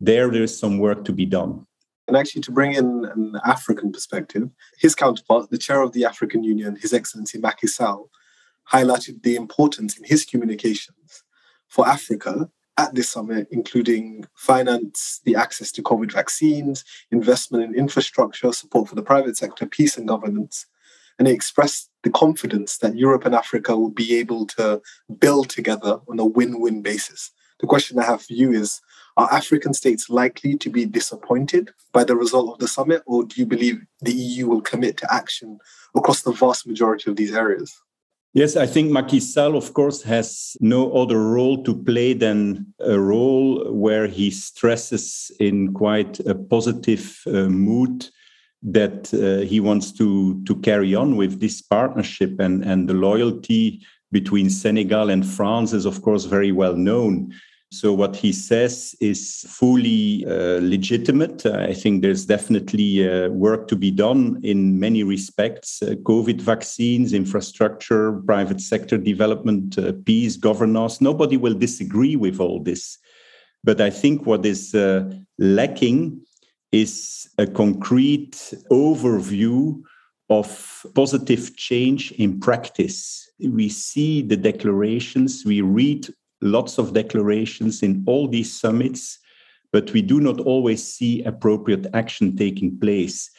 there, 0.00 0.30
there 0.30 0.42
is 0.42 0.58
some 0.58 0.78
work 0.78 1.04
to 1.04 1.12
be 1.12 1.26
done. 1.26 1.66
And 2.10 2.16
actually, 2.16 2.40
to 2.40 2.50
bring 2.50 2.72
in 2.72 3.04
an 3.04 3.40
African 3.46 3.92
perspective, 3.92 4.50
his 4.76 4.96
counterpart, 4.96 5.48
the 5.48 5.56
chair 5.56 5.80
of 5.80 5.92
the 5.92 6.04
African 6.04 6.42
Union, 6.42 6.74
His 6.74 6.92
Excellency 6.92 7.38
Macky 7.38 7.68
Sall, 7.68 8.10
highlighted 8.68 9.22
the 9.22 9.36
importance 9.36 9.96
in 9.96 10.02
his 10.02 10.24
communications 10.24 11.22
for 11.68 11.86
Africa 11.86 12.50
at 12.76 12.96
this 12.96 13.08
summit, 13.08 13.46
including 13.52 14.24
finance, 14.34 15.20
the 15.24 15.36
access 15.36 15.70
to 15.70 15.84
COVID 15.84 16.10
vaccines, 16.10 16.84
investment 17.12 17.62
in 17.62 17.76
infrastructure, 17.76 18.50
support 18.50 18.88
for 18.88 18.96
the 18.96 19.04
private 19.04 19.36
sector, 19.36 19.64
peace 19.64 19.96
and 19.96 20.08
governance, 20.08 20.66
and 21.20 21.28
he 21.28 21.32
expressed 21.32 21.90
the 22.02 22.10
confidence 22.10 22.78
that 22.78 22.96
Europe 22.96 23.24
and 23.24 23.36
Africa 23.36 23.76
will 23.76 23.92
be 23.92 24.16
able 24.16 24.46
to 24.46 24.82
build 25.20 25.48
together 25.48 26.00
on 26.08 26.18
a 26.18 26.24
win 26.24 26.60
win 26.60 26.82
basis. 26.82 27.30
The 27.60 27.66
question 27.66 27.98
I 27.98 28.04
have 28.04 28.22
for 28.22 28.32
you 28.32 28.52
is 28.52 28.80
Are 29.16 29.32
African 29.32 29.74
states 29.74 30.08
likely 30.08 30.56
to 30.56 30.70
be 30.70 30.86
disappointed 30.86 31.70
by 31.92 32.04
the 32.04 32.16
result 32.16 32.54
of 32.54 32.58
the 32.58 32.68
summit, 32.68 33.02
or 33.06 33.24
do 33.24 33.40
you 33.40 33.46
believe 33.46 33.82
the 34.00 34.12
EU 34.12 34.46
will 34.48 34.62
commit 34.62 34.96
to 34.98 35.12
action 35.12 35.58
across 35.94 36.22
the 36.22 36.32
vast 36.32 36.66
majority 36.66 37.10
of 37.10 37.16
these 37.16 37.34
areas? 37.34 37.74
Yes, 38.32 38.56
I 38.56 38.66
think 38.66 38.92
Macky 38.92 39.18
Sall, 39.18 39.56
of 39.56 39.74
course, 39.74 40.02
has 40.02 40.56
no 40.60 40.92
other 40.92 41.18
role 41.18 41.64
to 41.64 41.74
play 41.74 42.12
than 42.12 42.72
a 42.78 42.98
role 42.98 43.72
where 43.72 44.06
he 44.06 44.30
stresses 44.30 45.32
in 45.40 45.74
quite 45.74 46.20
a 46.20 46.34
positive 46.34 47.20
uh, 47.26 47.48
mood 47.48 48.08
that 48.62 49.12
uh, 49.14 49.44
he 49.44 49.58
wants 49.58 49.90
to 49.92 50.42
to 50.44 50.54
carry 50.56 50.94
on 50.94 51.16
with 51.16 51.40
this 51.40 51.60
partnership 51.62 52.38
and 52.38 52.62
and 52.64 52.88
the 52.88 52.94
loyalty 52.94 53.80
between 54.12 54.50
Senegal 54.50 55.10
and 55.10 55.24
France 55.24 55.72
is 55.72 55.86
of 55.86 56.02
course 56.02 56.24
very 56.24 56.52
well 56.52 56.76
known. 56.76 57.32
So 57.72 57.92
what 57.92 58.16
he 58.16 58.32
says 58.32 58.96
is 59.00 59.44
fully 59.48 60.26
uh, 60.26 60.58
legitimate. 60.60 61.46
I 61.46 61.72
think 61.72 62.02
there's 62.02 62.26
definitely 62.26 63.08
uh, 63.08 63.28
work 63.28 63.68
to 63.68 63.76
be 63.76 63.92
done 63.92 64.40
in 64.42 64.80
many 64.80 65.04
respects: 65.04 65.80
uh, 65.80 65.94
COVID 66.02 66.40
vaccines, 66.40 67.12
infrastructure, 67.12 68.20
private 68.26 68.60
sector 68.60 68.98
development, 68.98 69.78
uh, 69.78 69.92
peace, 70.04 70.36
governance. 70.36 71.00
Nobody 71.00 71.36
will 71.36 71.54
disagree 71.54 72.16
with 72.16 72.40
all 72.40 72.60
this, 72.60 72.98
but 73.62 73.80
I 73.80 73.90
think 73.90 74.26
what 74.26 74.44
is 74.44 74.74
uh, 74.74 75.08
lacking 75.38 76.22
is 76.72 77.28
a 77.38 77.46
concrete 77.46 78.52
overview 78.72 79.80
of 80.28 80.86
positive 80.94 81.56
change 81.56 82.12
in 82.12 82.40
practice. 82.40 83.30
We 83.38 83.68
see 83.68 84.22
the 84.22 84.36
declarations, 84.36 85.44
we 85.44 85.60
read 85.60 86.08
lots 86.40 86.78
of 86.78 86.94
declarations 86.94 87.82
in 87.82 88.04
all 88.06 88.28
these 88.28 88.52
summits, 88.52 89.18
but 89.72 89.92
we 89.92 90.02
do 90.02 90.20
not 90.20 90.40
always 90.40 90.82
see 90.82 91.22
appropriate 91.22 91.86
action 91.94 92.36
taking 92.36 92.78
place. 92.78 93.30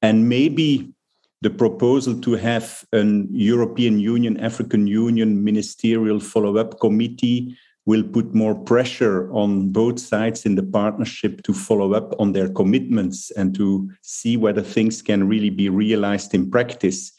And 0.00 0.28
maybe 0.28 0.92
the 1.40 1.50
proposal 1.50 2.20
to 2.20 2.32
have 2.34 2.84
an 2.92 3.28
European 3.32 3.98
Union, 3.98 4.38
African 4.38 4.86
Union 4.86 5.42
ministerial 5.42 6.20
follow 6.20 6.56
up 6.56 6.78
committee 6.78 7.56
will 7.84 8.04
put 8.04 8.32
more 8.32 8.54
pressure 8.54 9.32
on 9.32 9.70
both 9.70 9.98
sides 9.98 10.46
in 10.46 10.54
the 10.54 10.62
partnership 10.62 11.42
to 11.42 11.52
follow 11.52 11.94
up 11.94 12.14
on 12.20 12.32
their 12.32 12.48
commitments 12.48 13.32
and 13.32 13.54
to 13.56 13.90
see 14.02 14.36
whether 14.36 14.62
things 14.62 15.02
can 15.02 15.26
really 15.26 15.50
be 15.50 15.68
realized 15.68 16.32
in 16.32 16.48
practice. 16.48 17.12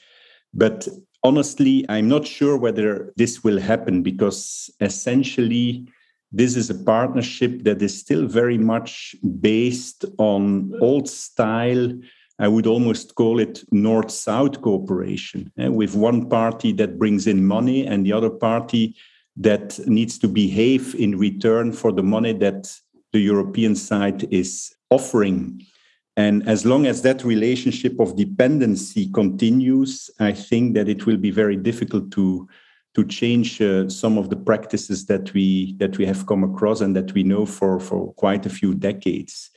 But 0.54 0.88
honestly, 1.24 1.86
I'm 1.90 2.08
not 2.08 2.28
sure 2.28 2.58
whether 2.58 3.14
this 3.16 3.44
will 3.44 3.60
happen 3.60 4.04
because 4.04 4.70
essentially, 4.80 5.88
this 6.32 6.56
is 6.56 6.70
a 6.70 6.76
partnership 6.76 7.64
that 7.64 7.82
is 7.82 7.98
still 7.98 8.28
very 8.28 8.58
much 8.58 9.16
based 9.40 10.06
on 10.18 10.74
old 10.82 11.08
style. 11.08 11.94
I 12.40 12.48
would 12.48 12.66
almost 12.66 13.16
call 13.16 13.40
it 13.40 13.64
North 13.72 14.12
South 14.12 14.62
cooperation, 14.62 15.52
eh, 15.58 15.68
with 15.68 15.96
one 15.96 16.30
party 16.30 16.72
that 16.74 16.98
brings 16.98 17.28
in 17.28 17.46
money 17.46 17.86
and 17.86 18.06
the 18.06 18.14
other 18.14 18.32
party 18.32 18.96
that 19.38 19.80
needs 19.88 20.18
to 20.20 20.28
behave 20.28 20.96
in 20.96 21.18
return 21.18 21.72
for 21.72 21.92
the 21.92 22.04
money 22.04 22.34
that 22.34 22.76
the 23.12 23.20
European 23.20 23.76
side 23.76 24.24
is 24.34 24.74
offering. 24.90 25.64
And 26.16 26.48
as 26.48 26.66
long 26.66 26.86
as 26.86 27.02
that 27.02 27.24
relationship 27.24 28.00
of 28.00 28.16
dependency 28.16 29.10
continues, 29.12 30.12
I 30.20 30.34
think 30.34 30.76
that 30.76 30.88
it 30.88 31.06
will 31.06 31.18
be 31.18 31.32
very 31.32 31.58
difficult 31.58 32.12
to 32.12 32.48
to 32.96 33.04
change 33.06 33.60
uh, 33.60 33.90
some 33.90 34.20
of 34.20 34.30
the 34.30 34.36
practices 34.36 35.08
that 35.08 35.34
we 35.34 35.74
that 35.78 35.98
we 35.98 36.06
have 36.06 36.28
come 36.28 36.44
across 36.44 36.82
and 36.82 36.96
that 36.96 37.14
we 37.14 37.24
know 37.24 37.46
for 37.46 37.80
for 37.80 38.14
quite 38.14 38.46
a 38.46 38.50
few 38.50 38.76
decades. 38.76 39.50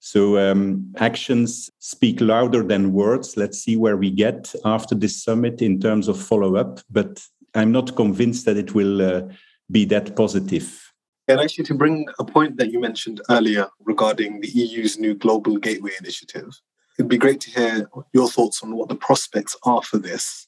So 0.00 0.36
um, 0.36 0.92
actions 0.98 1.70
speak 1.78 2.20
louder 2.20 2.64
than 2.64 2.92
words. 2.92 3.36
Let's 3.36 3.62
see 3.62 3.76
where 3.76 3.96
we 3.96 4.10
get 4.10 4.52
after 4.64 4.96
this 4.96 5.22
summit 5.22 5.62
in 5.62 5.80
terms 5.80 6.08
of 6.08 6.20
follow 6.20 6.56
up. 6.56 6.80
But 6.90 7.24
I'm 7.54 7.70
not 7.70 7.94
convinced 7.94 8.44
that 8.46 8.56
it 8.56 8.74
will 8.74 9.00
uh, 9.00 9.22
be 9.70 9.84
that 9.86 10.16
positive. 10.16 10.81
And 11.28 11.40
actually, 11.40 11.64
to 11.64 11.74
bring 11.74 12.06
a 12.18 12.24
point 12.24 12.56
that 12.56 12.72
you 12.72 12.80
mentioned 12.80 13.20
earlier 13.30 13.68
regarding 13.84 14.40
the 14.40 14.48
EU's 14.48 14.98
new 14.98 15.14
Global 15.14 15.56
Gateway 15.56 15.92
Initiative, 16.00 16.60
It'd 16.98 17.08
be 17.08 17.18
great 17.18 17.40
to 17.42 17.50
hear 17.50 17.88
your 18.12 18.28
thoughts 18.28 18.62
on 18.62 18.76
what 18.76 18.88
the 18.88 18.94
prospects 18.94 19.56
are 19.64 19.82
for 19.82 19.98
this. 19.98 20.46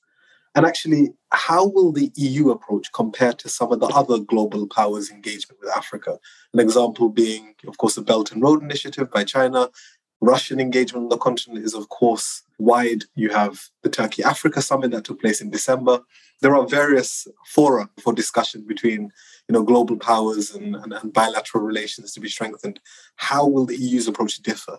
And 0.55 0.65
actually, 0.65 1.13
how 1.33 1.67
will 1.67 1.91
the 1.91 2.13
EU 2.15 2.51
approach 2.51 2.93
compare 2.93 3.33
to 3.33 3.49
some 3.49 3.73
of 3.73 3.81
the 3.81 3.87
other 3.87 4.19
global 4.19 4.69
powers' 4.69 5.11
engagement 5.11 5.59
with 5.61 5.77
Africa? 5.77 6.19
An 6.53 6.61
example 6.61 7.09
being, 7.09 7.55
of 7.67 7.77
course, 7.79 7.97
the 7.97 8.03
Belt 8.03 8.31
and 8.31 8.41
Road 8.43 8.63
Initiative 8.63 9.11
by 9.11 9.25
China. 9.25 9.69
Russian 10.25 10.59
engagement 10.59 11.05
on 11.05 11.09
the 11.11 11.19
continent 11.19 11.65
is, 11.65 11.75
of 11.75 11.89
course, 11.89 12.43
wide. 12.59 13.05
You 13.15 13.31
have 13.31 13.61
the 13.83 13.91
Turkey 13.91 14.23
Africa 14.23 14.63
Summit 14.63 14.91
that 14.93 15.05
took 15.05 15.21
place 15.21 15.41
in 15.41 15.51
December. 15.51 16.01
There 16.41 16.57
are 16.57 16.67
various 16.67 17.27
fora 17.47 17.91
for 18.01 18.13
discussion 18.13 18.67
between 18.67 19.13
you 19.49 19.53
know, 19.53 19.63
global 19.63 19.97
powers 19.97 20.55
and, 20.55 20.77
and, 20.77 20.93
and 20.93 21.13
bilateral 21.13 21.63
relations 21.63 22.13
to 22.13 22.21
be 22.21 22.29
strengthened. 22.29 22.81
How 23.17 23.47
will 23.47 23.67
the 23.67 23.77
EU's 23.77 24.09
approach 24.09 24.39
differ? 24.39 24.79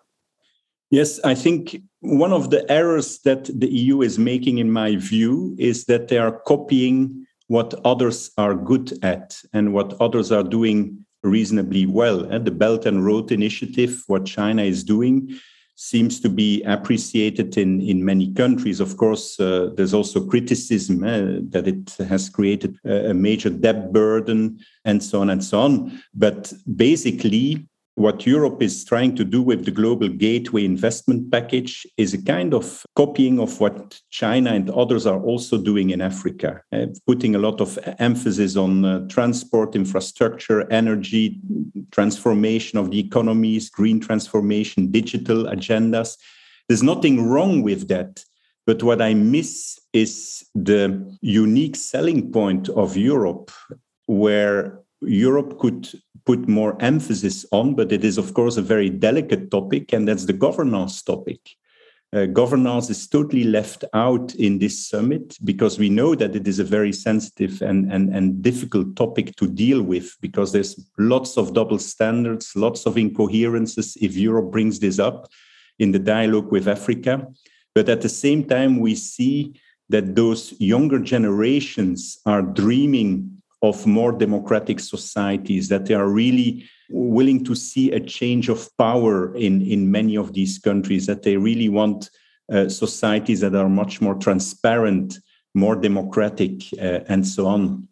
Yes, 0.90 1.20
I 1.24 1.36
think 1.36 1.82
one 2.00 2.32
of 2.32 2.50
the 2.50 2.70
errors 2.72 3.20
that 3.20 3.46
the 3.46 3.68
EU 3.68 4.02
is 4.02 4.18
making, 4.18 4.58
in 4.60 4.72
my 4.72 4.96
view, 4.96 5.56
is 5.60 5.86
that 5.86 6.08
they 6.08 6.18
are 6.18 6.40
copying 6.48 7.26
what 7.48 7.74
others 7.84 8.32
are 8.38 8.56
good 8.56 8.98
at 9.04 9.40
and 9.54 9.74
what 9.74 9.94
others 10.00 10.32
are 10.32 10.44
doing 10.44 11.05
reasonably 11.26 11.86
well. 11.86 12.24
And 12.26 12.46
the 12.46 12.52
Belt 12.52 12.86
and 12.86 13.06
Road 13.06 13.32
Initiative, 13.32 14.04
what 14.08 14.26
China 14.26 14.64
is 14.64 14.84
doing, 14.84 15.38
seems 15.76 16.22
to 16.22 16.30
be 16.30 16.64
appreciated 16.64 17.58
in, 17.58 17.82
in 17.82 18.04
many 18.04 18.34
countries. 18.34 18.80
Of 18.80 18.96
course, 18.96 19.38
uh, 19.40 19.72
there's 19.76 19.94
also 19.94 20.26
criticism 20.26 21.04
uh, 21.04 21.42
that 21.50 21.68
it 21.68 21.96
has 22.08 22.30
created 22.30 22.78
a 22.86 23.14
major 23.14 23.50
debt 23.50 23.92
burden 23.92 24.60
and 24.86 25.04
so 25.04 25.20
on 25.20 25.30
and 25.30 25.44
so 25.44 25.60
on. 25.60 26.02
But 26.14 26.54
basically, 26.76 27.68
what 27.96 28.26
Europe 28.26 28.62
is 28.62 28.84
trying 28.84 29.16
to 29.16 29.24
do 29.24 29.42
with 29.42 29.64
the 29.64 29.72
Global 29.72 30.10
Gateway 30.10 30.66
Investment 30.66 31.32
Package 31.32 31.88
is 31.96 32.14
a 32.14 32.22
kind 32.22 32.54
of 32.54 32.86
copying 32.96 33.40
of 33.40 33.60
what 33.62 34.02
China 34.10 34.52
and 34.52 34.70
others 34.70 35.06
are 35.06 35.22
also 35.22 35.58
doing 35.58 35.92
in 35.92 36.02
Africa, 36.02 36.62
uh, 36.74 36.88
putting 37.08 37.36
a 37.36 37.40
lot 37.40 37.62
of 37.62 37.80
emphasis 38.00 38.58
on 38.58 38.84
uh, 38.84 39.08
transport, 39.08 39.76
infrastructure, 39.76 40.70
energy, 40.72 41.40
transformation 41.92 42.78
of 42.78 42.92
the 42.92 43.00
economies, 43.00 43.70
green 43.70 44.02
transformation, 44.02 44.92
digital 44.92 45.46
agendas. 45.46 46.18
There's 46.68 46.84
nothing 46.84 47.30
wrong 47.30 47.62
with 47.62 47.88
that. 47.88 48.26
But 48.66 48.84
what 48.84 49.02
I 49.02 49.14
miss 49.14 49.80
is 49.94 50.44
the 50.54 51.18
unique 51.22 51.78
selling 51.78 52.32
point 52.32 52.68
of 52.70 52.98
Europe, 52.98 53.52
where 54.08 54.80
Europe 55.08 55.60
could 55.60 55.90
put 56.26 56.48
more 56.48 56.76
emphasis 56.82 57.46
on, 57.52 57.76
but 57.76 57.92
it 57.92 58.04
is, 58.04 58.18
of 58.18 58.34
course, 58.34 58.58
a 58.58 58.62
very 58.62 58.90
delicate 58.90 59.52
topic, 59.52 59.94
and 59.94 60.08
that's 60.08 60.26
the 60.26 60.34
governance 60.34 61.02
topic. 61.04 61.40
Uh, 62.14 62.26
governance 62.26 62.90
is 62.90 63.08
totally 63.08 63.44
left 63.44 63.84
out 63.94 64.34
in 64.36 64.58
this 64.58 64.88
summit 64.88 65.38
because 65.44 65.78
we 65.78 65.90
know 65.90 66.16
that 66.16 66.36
it 66.36 66.48
is 66.48 66.60
a 66.60 66.64
very 66.64 66.94
sensitive 66.94 67.62
and, 67.62 67.92
and, 67.92 68.16
and 68.16 68.42
difficult 68.42 68.96
topic 68.96 69.36
to 69.36 69.48
deal 69.48 69.82
with 69.82 70.16
because 70.22 70.54
there's 70.54 70.80
lots 70.98 71.38
of 71.38 71.54
double 71.54 71.78
standards, 71.78 72.56
lots 72.56 72.86
of 72.86 72.98
incoherences 72.98 73.98
if 74.00 74.16
Europe 74.16 74.50
brings 74.52 74.80
this 74.80 74.98
up 74.98 75.28
in 75.80 75.92
the 75.92 76.00
dialogue 76.00 76.52
with 76.52 76.70
Africa. 76.70 77.28
But 77.74 77.90
at 77.90 78.02
the 78.02 78.10
same 78.10 78.46
time, 78.46 78.80
we 78.80 78.96
see 78.96 79.60
that 79.90 80.16
those 80.16 80.54
younger 80.60 81.00
generations 81.00 82.20
are 82.26 82.42
dreaming 82.42 83.35
of 83.70 83.86
more 83.86 84.12
democratic 84.12 84.80
societies, 84.80 85.70
that 85.70 85.86
they 85.86 85.94
are 85.94 86.08
really 86.08 86.68
willing 86.90 87.44
to 87.44 87.56
see 87.56 87.92
a 87.92 88.00
change 88.00 88.50
of 88.50 88.70
power 88.78 89.36
in, 89.36 89.62
in 89.62 89.92
many 89.92 90.16
of 90.18 90.34
these 90.34 90.60
countries, 90.60 91.06
that 91.08 91.24
they 91.24 91.38
really 91.38 91.70
want 91.70 92.10
uh, 92.52 92.70
societies 92.70 93.40
that 93.42 93.56
are 93.56 93.70
much 93.70 94.02
more 94.02 94.16
transparent, 94.16 95.20
more 95.54 95.76
democratic, 95.76 96.62
uh, 96.80 97.00
and 97.08 97.28
so 97.28 97.48
on. 97.48 97.88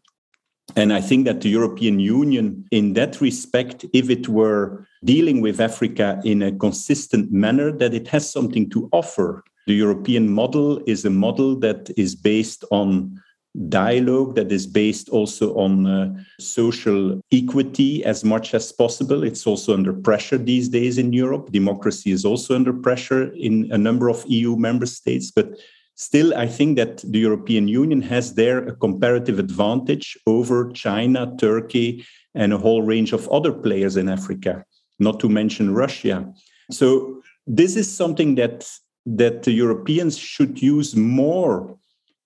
And 0.76 0.94
I 0.94 1.02
think 1.02 1.26
that 1.26 1.42
the 1.42 1.50
European 1.50 2.00
Union, 2.00 2.66
in 2.72 2.94
that 2.94 3.20
respect, 3.20 3.86
if 3.94 4.10
it 4.10 4.30
were 4.30 4.88
dealing 5.04 5.42
with 5.42 5.60
Africa 5.60 6.22
in 6.24 6.42
a 6.42 6.52
consistent 6.52 7.32
manner, 7.32 7.72
that 7.72 7.94
it 7.94 8.08
has 8.08 8.30
something 8.30 8.70
to 8.70 8.90
offer. 8.92 9.44
The 9.68 9.74
European 9.74 10.32
model 10.32 10.82
is 10.88 11.06
a 11.06 11.10
model 11.10 11.60
that 11.60 11.92
is 11.98 12.16
based 12.16 12.64
on 12.72 13.22
dialogue 13.70 14.36
that 14.36 14.52
is 14.52 14.66
based 14.66 15.10
also 15.10 15.56
on 15.56 15.86
uh, 15.86 16.14
social 16.40 17.22
equity 17.32 18.04
as 18.04 18.24
much 18.24 18.54
as 18.54 18.72
possible. 18.72 19.24
It's 19.24 19.46
also 19.46 19.74
under 19.74 19.94
pressure 19.94 20.38
these 20.38 20.70
days 20.70 20.98
in 20.98 21.14
Europe. 21.14 21.52
Democracy 21.52 22.12
is 22.12 22.26
also 22.26 22.56
under 22.56 22.74
pressure 22.74 23.32
in 23.34 23.70
a 23.72 23.78
number 23.78 24.10
of 24.10 24.26
EU 24.28 24.56
member 24.56 24.88
states. 24.88 25.30
But 25.30 25.60
still, 25.96 26.36
I 26.36 26.48
think 26.48 26.78
that 26.78 26.98
the 26.98 27.20
European 27.20 27.68
Union 27.68 28.02
has 28.02 28.34
there 28.34 28.68
a 28.68 28.76
comparative 28.76 29.38
advantage 29.38 30.18
over 30.26 30.72
China, 30.72 31.36
Turkey, 31.38 32.06
and 32.34 32.54
a 32.54 32.58
whole 32.58 32.82
range 32.82 33.14
of 33.14 33.30
other 33.30 33.52
players 33.52 33.98
in 33.98 34.10
Africa, 34.10 34.66
not 34.98 35.20
to 35.20 35.30
mention 35.30 35.76
Russia. 35.76 36.28
So 36.72 37.22
this 37.46 37.76
is 37.76 37.94
something 37.94 38.36
that 38.36 38.68
that 39.06 39.44
the 39.44 39.52
Europeans 39.52 40.18
should 40.18 40.62
use 40.62 40.96
more 40.96 41.78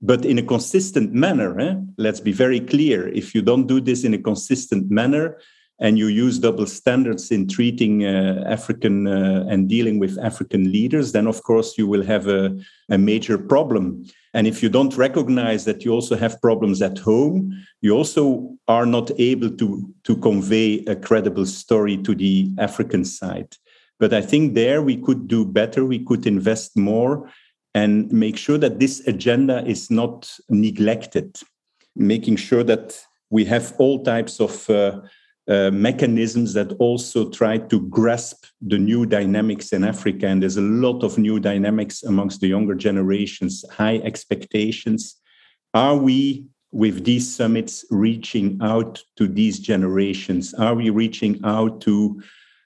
but 0.01 0.25
in 0.25 0.37
a 0.37 0.43
consistent 0.43 1.13
manner. 1.13 1.59
Eh? 1.59 1.75
Let's 1.97 2.19
be 2.19 2.31
very 2.31 2.59
clear. 2.59 3.07
If 3.09 3.33
you 3.33 3.41
don't 3.41 3.67
do 3.67 3.81
this 3.81 4.03
in 4.03 4.13
a 4.13 4.17
consistent 4.19 4.91
manner 4.91 5.37
and 5.79 5.97
you 5.97 6.07
use 6.07 6.39
double 6.39 6.65
standards 6.65 7.31
in 7.31 7.47
treating 7.47 8.03
uh, 8.03 8.43
African 8.47 9.07
uh, 9.07 9.45
and 9.47 9.69
dealing 9.69 9.99
with 9.99 10.17
African 10.19 10.71
leaders, 10.71 11.11
then 11.11 11.27
of 11.27 11.43
course 11.43 11.77
you 11.77 11.87
will 11.87 12.03
have 12.03 12.27
a, 12.27 12.57
a 12.89 12.97
major 12.97 13.37
problem. 13.37 14.05
And 14.33 14.47
if 14.47 14.61
you 14.61 14.69
don't 14.69 14.95
recognize 14.97 15.65
that 15.65 15.83
you 15.85 15.91
also 15.91 16.15
have 16.15 16.41
problems 16.41 16.81
at 16.81 16.97
home, 16.99 17.53
you 17.81 17.93
also 17.93 18.55
are 18.67 18.85
not 18.85 19.11
able 19.19 19.49
to, 19.51 19.93
to 20.03 20.17
convey 20.17 20.83
a 20.85 20.95
credible 20.95 21.45
story 21.45 21.97
to 21.97 22.13
the 22.13 22.51
African 22.59 23.03
side. 23.05 23.55
But 23.99 24.13
I 24.13 24.21
think 24.21 24.53
there 24.53 24.81
we 24.81 24.97
could 24.97 25.27
do 25.27 25.43
better. 25.43 25.85
We 25.85 26.03
could 26.05 26.27
invest 26.27 26.77
more 26.77 27.31
and 27.77 28.11
make 28.11 28.37
sure 28.37 28.57
that 28.57 28.79
this 28.79 29.07
agenda 29.07 29.63
is 29.67 29.91
not 29.91 30.19
neglected, 30.49 31.29
making 31.95 32.35
sure 32.35 32.63
that 32.63 32.99
we 33.29 33.45
have 33.45 33.75
all 33.77 34.03
types 34.03 34.39
of 34.39 34.67
uh, 34.67 35.01
uh, 35.47 35.69
mechanisms 35.71 36.53
that 36.55 36.73
also 36.79 37.29
try 37.29 37.59
to 37.59 37.79
grasp 37.81 38.45
the 38.61 38.79
new 38.79 39.05
dynamics 39.05 39.73
in 39.73 39.83
Africa. 39.83 40.25
And 40.25 40.41
there's 40.41 40.57
a 40.57 40.71
lot 40.87 41.03
of 41.03 41.19
new 41.19 41.39
dynamics 41.39 42.01
amongst 42.01 42.41
the 42.41 42.47
younger 42.47 42.73
generations, 42.73 43.63
high 43.69 43.97
expectations. 43.97 45.21
Are 45.75 45.97
we, 45.97 46.47
with 46.71 47.05
these 47.05 47.27
summits, 47.31 47.85
reaching 47.91 48.57
out 48.59 49.03
to 49.17 49.27
these 49.27 49.59
generations? 49.59 50.55
Are 50.55 50.73
we 50.73 50.89
reaching 50.89 51.39
out 51.43 51.81
to 51.81 52.23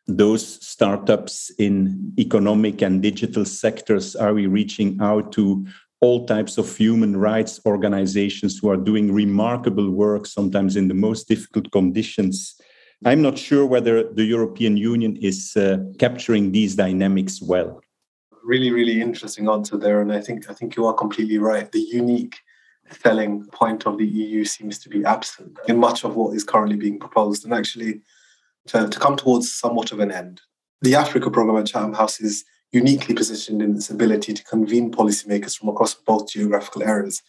those 0.08 0.66
startups 0.66 1.52
in 1.58 2.14
economic 2.18 2.82
and 2.82 3.02
digital 3.02 3.46
sectors? 3.46 4.16
Are 4.16 4.34
we 4.34 4.48
reaching 4.48 4.98
out 5.02 5.32
to 5.34 5.66
all 6.02 6.26
types 6.26 6.58
of 6.58 6.76
human 6.76 7.16
rights 7.16 7.60
organizations 7.66 8.58
who 8.58 8.70
are 8.70 8.78
doing 8.78 9.14
remarkable 9.14 9.92
work, 9.92 10.26
sometimes 10.26 10.76
in 10.76 10.88
the 10.88 10.94
most 10.94 11.28
difficult 11.28 11.72
conditions? 11.72 12.60
I'm 13.06 13.22
not 13.22 13.38
sure 13.38 13.66
whether 13.66 14.12
the 14.12 14.26
European 14.26 14.78
Union 14.78 15.16
is 15.18 15.56
uh, 15.56 15.78
capturing 15.98 16.52
these 16.52 16.76
dynamics 16.76 17.42
well. 17.42 17.82
Really, 18.44 18.72
really 18.72 19.02
interesting 19.02 19.48
answer 19.50 19.78
there, 19.78 20.02
and 20.02 20.12
I 20.12 20.20
think 20.22 20.50
I 20.50 20.54
think 20.54 20.76
you 20.76 20.86
are 20.86 20.94
completely 20.94 21.38
right. 21.38 21.72
The 21.72 21.80
unique 21.80 22.38
selling 22.90 23.46
point 23.48 23.86
of 23.86 23.98
the 23.98 24.06
EU 24.06 24.44
seems 24.46 24.78
to 24.80 24.90
be 24.90 25.06
absent 25.06 25.58
in 25.68 25.78
much 25.78 26.04
of 26.04 26.16
what 26.16 26.36
is 26.36 26.44
currently 26.44 26.76
being 26.76 27.00
proposed, 27.00 27.46
and 27.46 27.54
actually 27.54 28.02
to, 28.68 28.88
come 28.90 29.16
towards 29.16 29.52
somewhat 29.52 29.92
of 29.92 30.00
an 30.00 30.12
end. 30.12 30.42
The 30.82 30.96
Africa 30.96 31.30
program 31.30 31.58
at 31.58 31.68
Chatham 31.68 31.94
House 31.94 32.20
is 32.20 32.44
uniquely 32.72 33.14
positioned 33.14 33.62
in 33.62 33.76
its 33.76 33.90
ability 33.90 34.34
to 34.34 34.44
convene 34.44 34.92
policymakers 34.92 35.58
from 35.58 35.70
across 35.70 35.94
both 35.94 36.30
geographical 36.30 36.84
areas. 36.84 37.22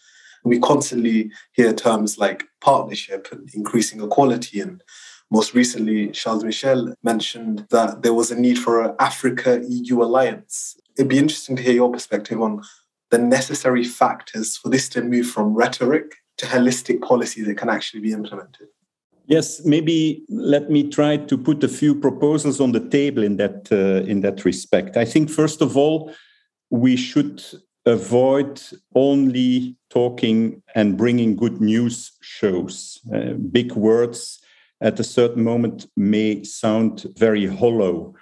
We 0.45 0.59
constantly 0.59 1.31
hear 1.53 1.73
terms 1.73 2.19
like 2.19 2.45
partnership 2.61 3.29
and 3.31 3.49
increasing 3.55 4.03
equality. 4.03 4.61
And 4.61 4.83
most 5.31 5.55
recently, 5.55 6.09
Charles 6.09 6.45
Michel 6.45 6.95
mentioned 7.03 7.67
that 7.71 8.03
there 8.03 8.15
was 8.15 8.31
a 8.31 8.41
need 8.41 8.59
for 8.59 8.83
an 8.83 8.95
Africa 8.99 9.63
EU 9.69 10.03
alliance. 10.03 10.77
It'd 10.97 11.09
be 11.09 11.19
interesting 11.19 11.57
to 11.57 11.63
hear 11.63 11.75
your 11.75 11.93
perspective 11.93 12.41
on 12.41 12.63
the 13.11 13.19
necessary 13.19 13.85
factors 13.85 14.57
for 14.57 14.69
this 14.69 14.89
to 14.91 15.03
move 15.03 15.27
from 15.27 15.55
rhetoric 15.55 16.17
to 16.39 16.47
holistic 16.47 17.03
policy 17.03 17.43
that 17.43 17.57
can 17.57 17.69
actually 17.69 18.01
be 18.01 18.13
implemented. 18.13 18.69
Yes, 19.33 19.65
maybe 19.65 20.27
let 20.29 20.69
me 20.69 20.91
try 20.91 21.17
to 21.17 21.39
put 21.39 21.65
a 21.65 21.69
few 21.69 21.95
proposals 21.95 22.61
on 22.61 22.73
the 22.73 22.87
table 22.91 23.23
in 23.23 23.39
that 23.39 23.67
uh, 23.73 24.07
in 24.11 24.21
that 24.21 24.45
respect. 24.45 24.99
I 24.99 25.07
think 25.07 25.31
first 25.31 25.63
of 25.63 25.75
all, 25.75 26.13
we 26.69 26.97
should 26.97 27.43
avoid 27.87 28.61
only 28.95 29.77
talking 29.89 30.63
and 30.75 30.99
bringing 30.99 31.35
good 31.35 31.63
news 31.63 32.13
shows. 32.21 33.01
Uh, 33.15 33.33
big 33.51 33.73
words 33.73 34.39
at 34.83 35.01
a 35.01 35.05
certain 35.05 35.43
moment 35.43 35.87
may 35.97 36.45
sound 36.45 37.07
very 37.17 37.47
hollow. 37.47 38.15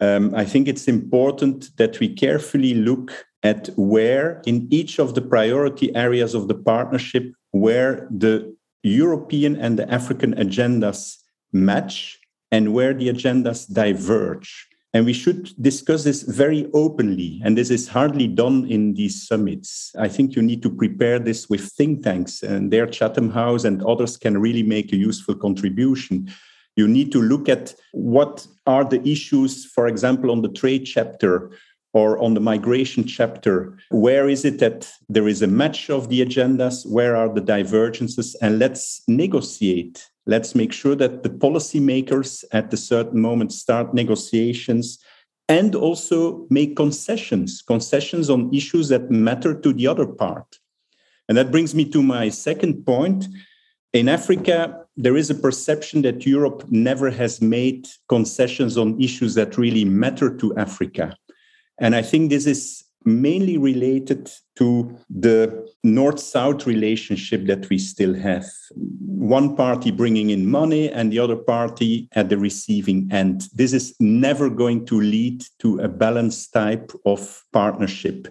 um, 0.00 0.32
I 0.42 0.44
think 0.44 0.68
it's 0.68 0.88
important 0.88 1.76
that 1.76 1.98
we 2.00 2.08
carefully 2.14 2.74
look 2.74 3.26
at 3.42 3.70
where, 3.76 4.40
in 4.46 4.68
each 4.70 5.00
of 5.00 5.14
the 5.14 5.22
priority 5.22 5.88
areas 5.96 6.34
of 6.34 6.46
the 6.46 6.58
partnership, 6.72 7.24
where 7.50 8.06
the 8.18 8.54
European 8.82 9.56
and 9.56 9.78
the 9.78 9.90
African 9.90 10.34
agendas 10.34 11.18
match 11.52 12.18
and 12.50 12.74
where 12.74 12.94
the 12.94 13.08
agendas 13.08 13.72
diverge. 13.72 14.68
And 14.94 15.06
we 15.06 15.14
should 15.14 15.50
discuss 15.60 16.04
this 16.04 16.22
very 16.22 16.68
openly. 16.74 17.40
And 17.44 17.56
this 17.56 17.70
is 17.70 17.88
hardly 17.88 18.28
done 18.28 18.66
in 18.68 18.92
these 18.92 19.26
summits. 19.26 19.90
I 19.98 20.08
think 20.08 20.36
you 20.36 20.42
need 20.42 20.62
to 20.62 20.70
prepare 20.70 21.18
this 21.18 21.48
with 21.48 21.62
think 21.62 22.02
tanks, 22.02 22.42
and 22.42 22.70
there, 22.70 22.86
Chatham 22.86 23.30
House 23.30 23.64
and 23.64 23.82
others 23.84 24.18
can 24.18 24.36
really 24.36 24.62
make 24.62 24.92
a 24.92 24.96
useful 24.96 25.34
contribution. 25.34 26.30
You 26.76 26.88
need 26.88 27.10
to 27.12 27.22
look 27.22 27.48
at 27.48 27.74
what 27.92 28.46
are 28.66 28.84
the 28.84 29.06
issues, 29.08 29.64
for 29.64 29.86
example, 29.86 30.30
on 30.30 30.42
the 30.42 30.50
trade 30.50 30.84
chapter 30.84 31.52
or 31.92 32.18
on 32.22 32.34
the 32.34 32.40
migration 32.40 33.04
chapter. 33.04 33.76
Where 33.90 34.28
is 34.28 34.44
it 34.44 34.58
that 34.60 34.90
there 35.08 35.28
is 35.28 35.42
a 35.42 35.46
match 35.46 35.90
of 35.90 36.08
the 36.08 36.24
agendas? 36.24 36.86
Where 36.86 37.14
are 37.16 37.32
the 37.32 37.40
divergences? 37.40 38.34
And 38.36 38.58
let's 38.58 39.02
negotiate 39.08 40.08
Let's 40.26 40.54
make 40.54 40.72
sure 40.72 40.94
that 40.96 41.22
the 41.24 41.30
policymakers 41.30 42.44
at 42.52 42.72
a 42.72 42.76
certain 42.76 43.20
moment 43.20 43.52
start 43.52 43.92
negotiations 43.92 44.98
and 45.48 45.74
also 45.74 46.46
make 46.48 46.76
concessions, 46.76 47.60
concessions 47.60 48.30
on 48.30 48.54
issues 48.54 48.88
that 48.88 49.10
matter 49.10 49.52
to 49.60 49.72
the 49.72 49.88
other 49.88 50.06
part. 50.06 50.60
And 51.28 51.36
that 51.36 51.50
brings 51.50 51.74
me 51.74 51.84
to 51.86 52.02
my 52.02 52.28
second 52.28 52.86
point. 52.86 53.26
In 53.92 54.08
Africa, 54.08 54.84
there 54.96 55.16
is 55.16 55.28
a 55.28 55.34
perception 55.34 56.02
that 56.02 56.24
Europe 56.24 56.64
never 56.70 57.10
has 57.10 57.42
made 57.42 57.88
concessions 58.08 58.78
on 58.78 59.00
issues 59.00 59.34
that 59.34 59.58
really 59.58 59.84
matter 59.84 60.34
to 60.36 60.56
Africa. 60.56 61.16
And 61.80 61.94
I 61.94 62.02
think 62.02 62.30
this 62.30 62.46
is 62.46 62.84
mainly 63.04 63.58
related 63.58 64.30
to 64.56 64.96
the 65.10 65.68
north 65.82 66.20
south 66.20 66.66
relationship 66.66 67.46
that 67.46 67.68
we 67.68 67.78
still 67.78 68.14
have. 68.14 68.46
One 68.74 69.56
party 69.56 69.90
bringing 69.90 70.30
in 70.30 70.48
money 70.48 70.90
and 70.90 71.12
the 71.12 71.18
other 71.18 71.36
party 71.36 72.08
at 72.12 72.28
the 72.28 72.38
receiving 72.38 73.08
end. 73.10 73.48
This 73.54 73.72
is 73.72 73.94
never 73.98 74.48
going 74.48 74.86
to 74.86 75.00
lead 75.00 75.44
to 75.60 75.80
a 75.80 75.88
balanced 75.88 76.52
type 76.52 76.92
of 77.04 77.42
partnership. 77.52 78.28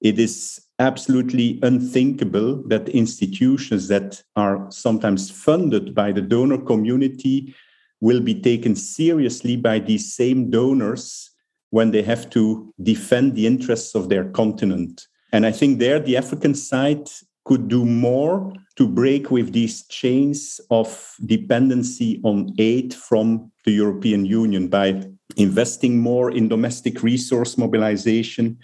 It 0.00 0.18
is 0.18 0.60
absolutely 0.78 1.60
unthinkable 1.62 2.62
that 2.68 2.88
institutions 2.88 3.88
that 3.88 4.22
are 4.36 4.70
sometimes 4.70 5.30
funded 5.30 5.94
by 5.94 6.12
the 6.12 6.20
donor 6.20 6.58
community 6.58 7.54
will 8.00 8.20
be 8.20 8.40
taken 8.40 8.76
seriously 8.76 9.56
by 9.56 9.78
these 9.78 10.14
same 10.14 10.50
donors 10.50 11.30
when 11.74 11.90
they 11.90 12.02
have 12.02 12.30
to 12.30 12.72
defend 12.80 13.34
the 13.34 13.48
interests 13.48 13.96
of 13.96 14.08
their 14.08 14.26
continent. 14.30 15.08
And 15.32 15.44
I 15.44 15.50
think 15.50 15.80
there 15.80 15.98
the 15.98 16.16
African 16.16 16.54
side 16.54 17.08
could 17.44 17.66
do 17.66 17.84
more 17.84 18.52
to 18.76 18.86
break 18.86 19.32
with 19.32 19.52
these 19.52 19.84
chains 19.88 20.60
of 20.70 20.88
dependency 21.26 22.20
on 22.22 22.54
aid 22.58 22.94
from 22.94 23.50
the 23.64 23.72
European 23.72 24.24
Union 24.24 24.68
by 24.68 25.02
investing 25.36 25.98
more 25.98 26.30
in 26.30 26.46
domestic 26.46 27.02
resource 27.02 27.58
mobilization, 27.58 28.56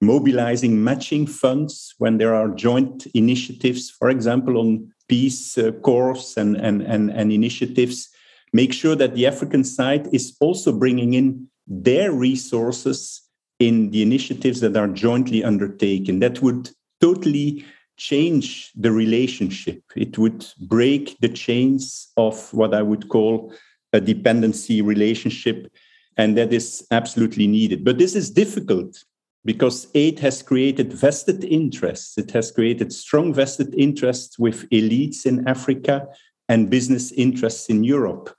mobilizing 0.00 0.82
matching 0.82 1.28
funds 1.28 1.94
when 1.98 2.18
there 2.18 2.34
are 2.34 2.48
joint 2.48 3.06
initiatives, 3.14 3.88
for 3.88 4.10
example, 4.10 4.58
on 4.58 4.92
peace 5.08 5.56
uh, 5.58 5.70
corps 5.86 6.36
and, 6.36 6.56
and, 6.56 6.82
and, 6.82 7.10
and 7.10 7.30
initiatives. 7.30 8.08
Make 8.52 8.72
sure 8.72 8.96
that 8.96 9.14
the 9.14 9.28
African 9.28 9.62
side 9.62 10.08
is 10.12 10.36
also 10.40 10.72
bringing 10.72 11.14
in 11.14 11.48
their 11.68 12.12
resources 12.12 13.22
in 13.58 13.90
the 13.90 14.02
initiatives 14.02 14.60
that 14.60 14.76
are 14.76 14.88
jointly 14.88 15.44
undertaken. 15.44 16.20
That 16.20 16.40
would 16.42 16.70
totally 17.00 17.64
change 17.96 18.72
the 18.76 18.92
relationship. 18.92 19.82
It 19.96 20.16
would 20.18 20.46
break 20.60 21.18
the 21.20 21.28
chains 21.28 22.08
of 22.16 22.52
what 22.54 22.72
I 22.72 22.82
would 22.82 23.08
call 23.08 23.52
a 23.92 24.00
dependency 24.00 24.82
relationship. 24.82 25.70
And 26.16 26.36
that 26.38 26.52
is 26.52 26.86
absolutely 26.90 27.46
needed. 27.46 27.84
But 27.84 27.98
this 27.98 28.14
is 28.14 28.30
difficult 28.30 29.04
because 29.44 29.88
aid 29.94 30.18
has 30.20 30.42
created 30.42 30.92
vested 30.92 31.44
interests. 31.44 32.18
It 32.18 32.30
has 32.32 32.50
created 32.50 32.92
strong 32.92 33.32
vested 33.32 33.74
interests 33.76 34.38
with 34.38 34.68
elites 34.70 35.26
in 35.26 35.46
Africa 35.48 36.06
and 36.48 36.70
business 36.70 37.12
interests 37.12 37.68
in 37.68 37.84
Europe. 37.84 38.34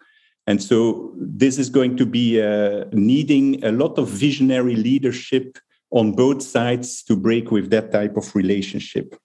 And 0.50 0.64
so 0.64 1.14
this 1.16 1.60
is 1.60 1.70
going 1.70 1.96
to 1.98 2.08
be 2.08 2.42
uh, 2.42 2.86
needing 2.92 3.64
a 3.64 3.72
lot 3.72 4.00
of 4.00 4.08
visionary 4.08 4.76
leadership 4.76 5.60
on 5.92 6.14
both 6.14 6.42
sides 6.42 7.04
to 7.04 7.16
break 7.16 7.52
with 7.52 7.70
that 7.70 7.92
type 7.92 8.18
of 8.18 8.36
relationship. 8.36 9.16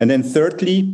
And 0.00 0.10
then, 0.10 0.24
thirdly, 0.24 0.92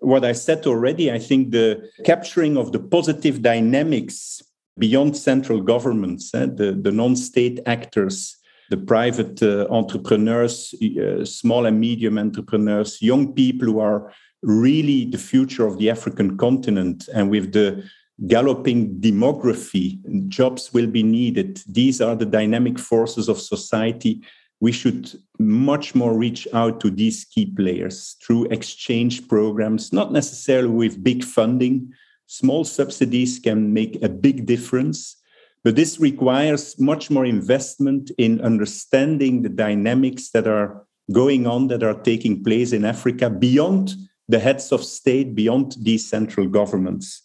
what 0.00 0.24
I 0.24 0.32
said 0.32 0.66
already, 0.66 1.12
I 1.12 1.20
think 1.20 1.52
the 1.52 1.88
capturing 2.04 2.56
of 2.56 2.72
the 2.72 2.80
positive 2.80 3.42
dynamics 3.42 4.42
beyond 4.76 5.16
central 5.16 5.60
governments, 5.60 6.34
eh, 6.34 6.46
the, 6.46 6.72
the 6.72 6.90
non 6.90 7.14
state 7.14 7.60
actors, 7.64 8.36
the 8.70 8.76
private 8.76 9.40
uh, 9.40 9.68
entrepreneurs, 9.70 10.74
uh, 10.82 11.24
small 11.24 11.66
and 11.66 11.78
medium 11.78 12.18
entrepreneurs, 12.18 13.00
young 13.00 13.32
people 13.34 13.68
who 13.68 13.78
are 13.78 14.12
really 14.42 15.04
the 15.04 15.18
future 15.18 15.64
of 15.64 15.78
the 15.78 15.90
African 15.90 16.36
continent, 16.36 17.08
and 17.14 17.30
with 17.30 17.52
the 17.52 17.84
galloping 18.26 19.00
demography, 19.00 19.98
jobs 20.28 20.72
will 20.72 20.86
be 20.86 21.02
needed. 21.02 21.60
These 21.68 22.00
are 22.00 22.14
the 22.14 22.26
dynamic 22.26 22.78
forces 22.78 23.28
of 23.28 23.40
society. 23.40 24.22
We 24.60 24.72
should 24.72 25.12
much 25.38 25.94
more 25.94 26.16
reach 26.16 26.46
out 26.52 26.80
to 26.80 26.90
these 26.90 27.24
key 27.24 27.46
players 27.46 28.16
through 28.24 28.46
exchange 28.46 29.26
programs, 29.26 29.92
not 29.92 30.12
necessarily 30.12 30.68
with 30.68 31.02
big 31.02 31.24
funding. 31.24 31.92
Small 32.26 32.64
subsidies 32.64 33.40
can 33.40 33.72
make 33.72 34.00
a 34.02 34.08
big 34.08 34.46
difference, 34.46 35.16
but 35.64 35.74
this 35.74 35.98
requires 35.98 36.78
much 36.78 37.10
more 37.10 37.26
investment 37.26 38.12
in 38.18 38.40
understanding 38.40 39.42
the 39.42 39.48
dynamics 39.48 40.30
that 40.30 40.46
are 40.46 40.86
going 41.10 41.46
on, 41.46 41.66
that 41.68 41.82
are 41.82 42.00
taking 42.02 42.44
place 42.44 42.72
in 42.72 42.84
Africa 42.84 43.28
beyond 43.28 43.94
the 44.28 44.38
heads 44.38 44.70
of 44.70 44.84
state, 44.84 45.34
beyond 45.34 45.74
these 45.80 46.08
central 46.08 46.46
governments. 46.46 47.22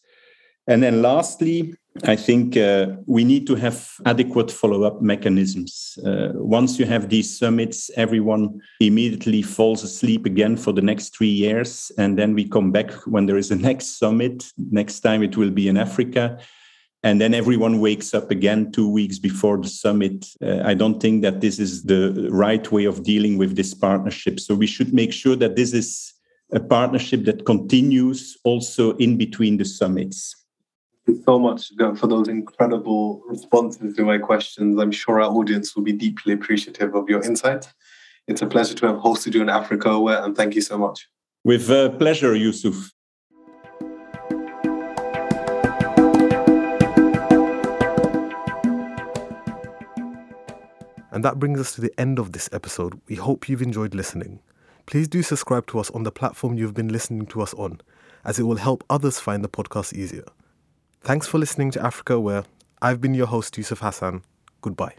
And 0.68 0.84
then 0.84 1.02
lastly, 1.02 1.76
I 2.04 2.16
think 2.16 2.58
uh, 2.58 2.88
we 3.06 3.24
need 3.24 3.48
to 3.48 3.56
have 3.56 3.90
adequate 4.06 4.52
follow 4.52 4.84
up 4.84 5.02
mechanisms. 5.02 5.98
Uh, 6.06 6.30
once 6.34 6.78
you 6.78 6.86
have 6.86 7.10
these 7.10 7.38
summits, 7.38 7.90
everyone 7.96 8.62
immediately 8.80 9.42
falls 9.42 9.84
asleep 9.84 10.26
again 10.26 10.58
for 10.58 10.74
the 10.74 10.82
next 10.82 11.16
three 11.16 11.30
years. 11.30 11.92
And 11.98 12.20
then 12.20 12.34
we 12.34 12.48
come 12.48 12.72
back 12.72 12.92
when 13.08 13.26
there 13.26 13.38
is 13.38 13.50
a 13.50 13.56
next 13.56 13.98
summit. 13.98 14.52
Next 14.58 15.00
time 15.00 15.24
it 15.24 15.38
will 15.38 15.50
be 15.50 15.70
in 15.70 15.78
Africa. 15.78 16.38
And 17.02 17.22
then 17.22 17.34
everyone 17.34 17.80
wakes 17.80 18.14
up 18.14 18.30
again 18.30 18.72
two 18.72 18.90
weeks 18.90 19.18
before 19.18 19.58
the 19.58 19.70
summit. 19.70 20.26
Uh, 20.42 20.62
I 20.66 20.74
don't 20.74 21.00
think 21.00 21.22
that 21.22 21.42
this 21.42 21.60
is 21.60 21.84
the 21.84 22.28
right 22.30 22.70
way 22.72 22.86
of 22.86 23.04
dealing 23.04 23.38
with 23.38 23.56
this 23.56 23.74
partnership. 23.74 24.40
So 24.40 24.54
we 24.54 24.68
should 24.68 24.94
make 24.94 25.14
sure 25.14 25.36
that 25.38 25.56
this 25.56 25.74
is 25.74 26.14
a 26.52 26.60
partnership 26.60 27.24
that 27.26 27.46
continues 27.46 28.38
also 28.44 28.96
in 28.98 29.18
between 29.18 29.58
the 29.58 29.66
summits 29.66 30.36
so 31.24 31.40
much 31.40 31.72
for 31.98 32.08
those 32.08 32.28
incredible 32.28 33.22
responses 33.28 33.96
to 33.96 34.04
my 34.04 34.18
questions. 34.18 34.80
I'm 34.80 34.92
sure 34.92 35.22
our 35.22 35.30
audience 35.30 35.76
will 35.76 35.84
be 35.84 35.94
deeply 35.94 36.34
appreciative 36.34 36.96
of 36.96 37.10
your 37.10 37.24
insights. 37.24 37.74
It's 38.28 38.42
a 38.42 38.46
pleasure 38.46 38.76
to 38.76 38.88
have 38.88 38.98
hosted 38.98 39.34
you 39.34 39.42
in 39.42 39.50
Africa 39.50 39.90
Aware, 39.90 40.24
and 40.24 40.36
thank 40.36 40.56
you 40.56 40.62
so 40.62 40.78
much. 40.78 41.08
With 41.44 41.70
uh, 41.70 41.90
pleasure, 41.92 42.36
Yusuf. 42.36 42.92
And 51.12 51.26
that 51.26 51.40
brings 51.40 51.60
us 51.60 51.74
to 51.74 51.82
the 51.82 51.92
end 51.98 52.20
of 52.20 52.34
this 52.34 52.48
episode. 52.52 53.02
We 53.08 53.16
hope 53.16 53.50
you've 53.50 53.64
enjoyed 53.64 53.96
listening. 53.96 54.40
Please 54.86 55.08
do 55.08 55.24
subscribe 55.24 55.66
to 55.68 55.80
us 55.80 55.90
on 55.92 56.04
the 56.04 56.12
platform 56.12 56.58
you've 56.58 56.76
been 56.76 56.90
listening 56.90 57.26
to 57.28 57.42
us 57.42 57.54
on, 57.56 57.82
as 58.24 58.38
it 58.38 58.44
will 58.44 58.58
help 58.58 58.84
others 58.90 59.20
find 59.20 59.44
the 59.44 59.50
podcast 59.50 59.94
easier. 59.94 60.26
Thanks 61.02 61.28
for 61.28 61.38
listening 61.38 61.72
to 61.72 61.86
Africa 61.86 62.14
Aware. 62.14 62.44
I've 62.82 63.02
been 63.02 63.14
your 63.14 63.28
host, 63.28 63.58
Yusuf 63.58 63.80
Hassan. 63.80 64.24
Goodbye. 64.62 64.96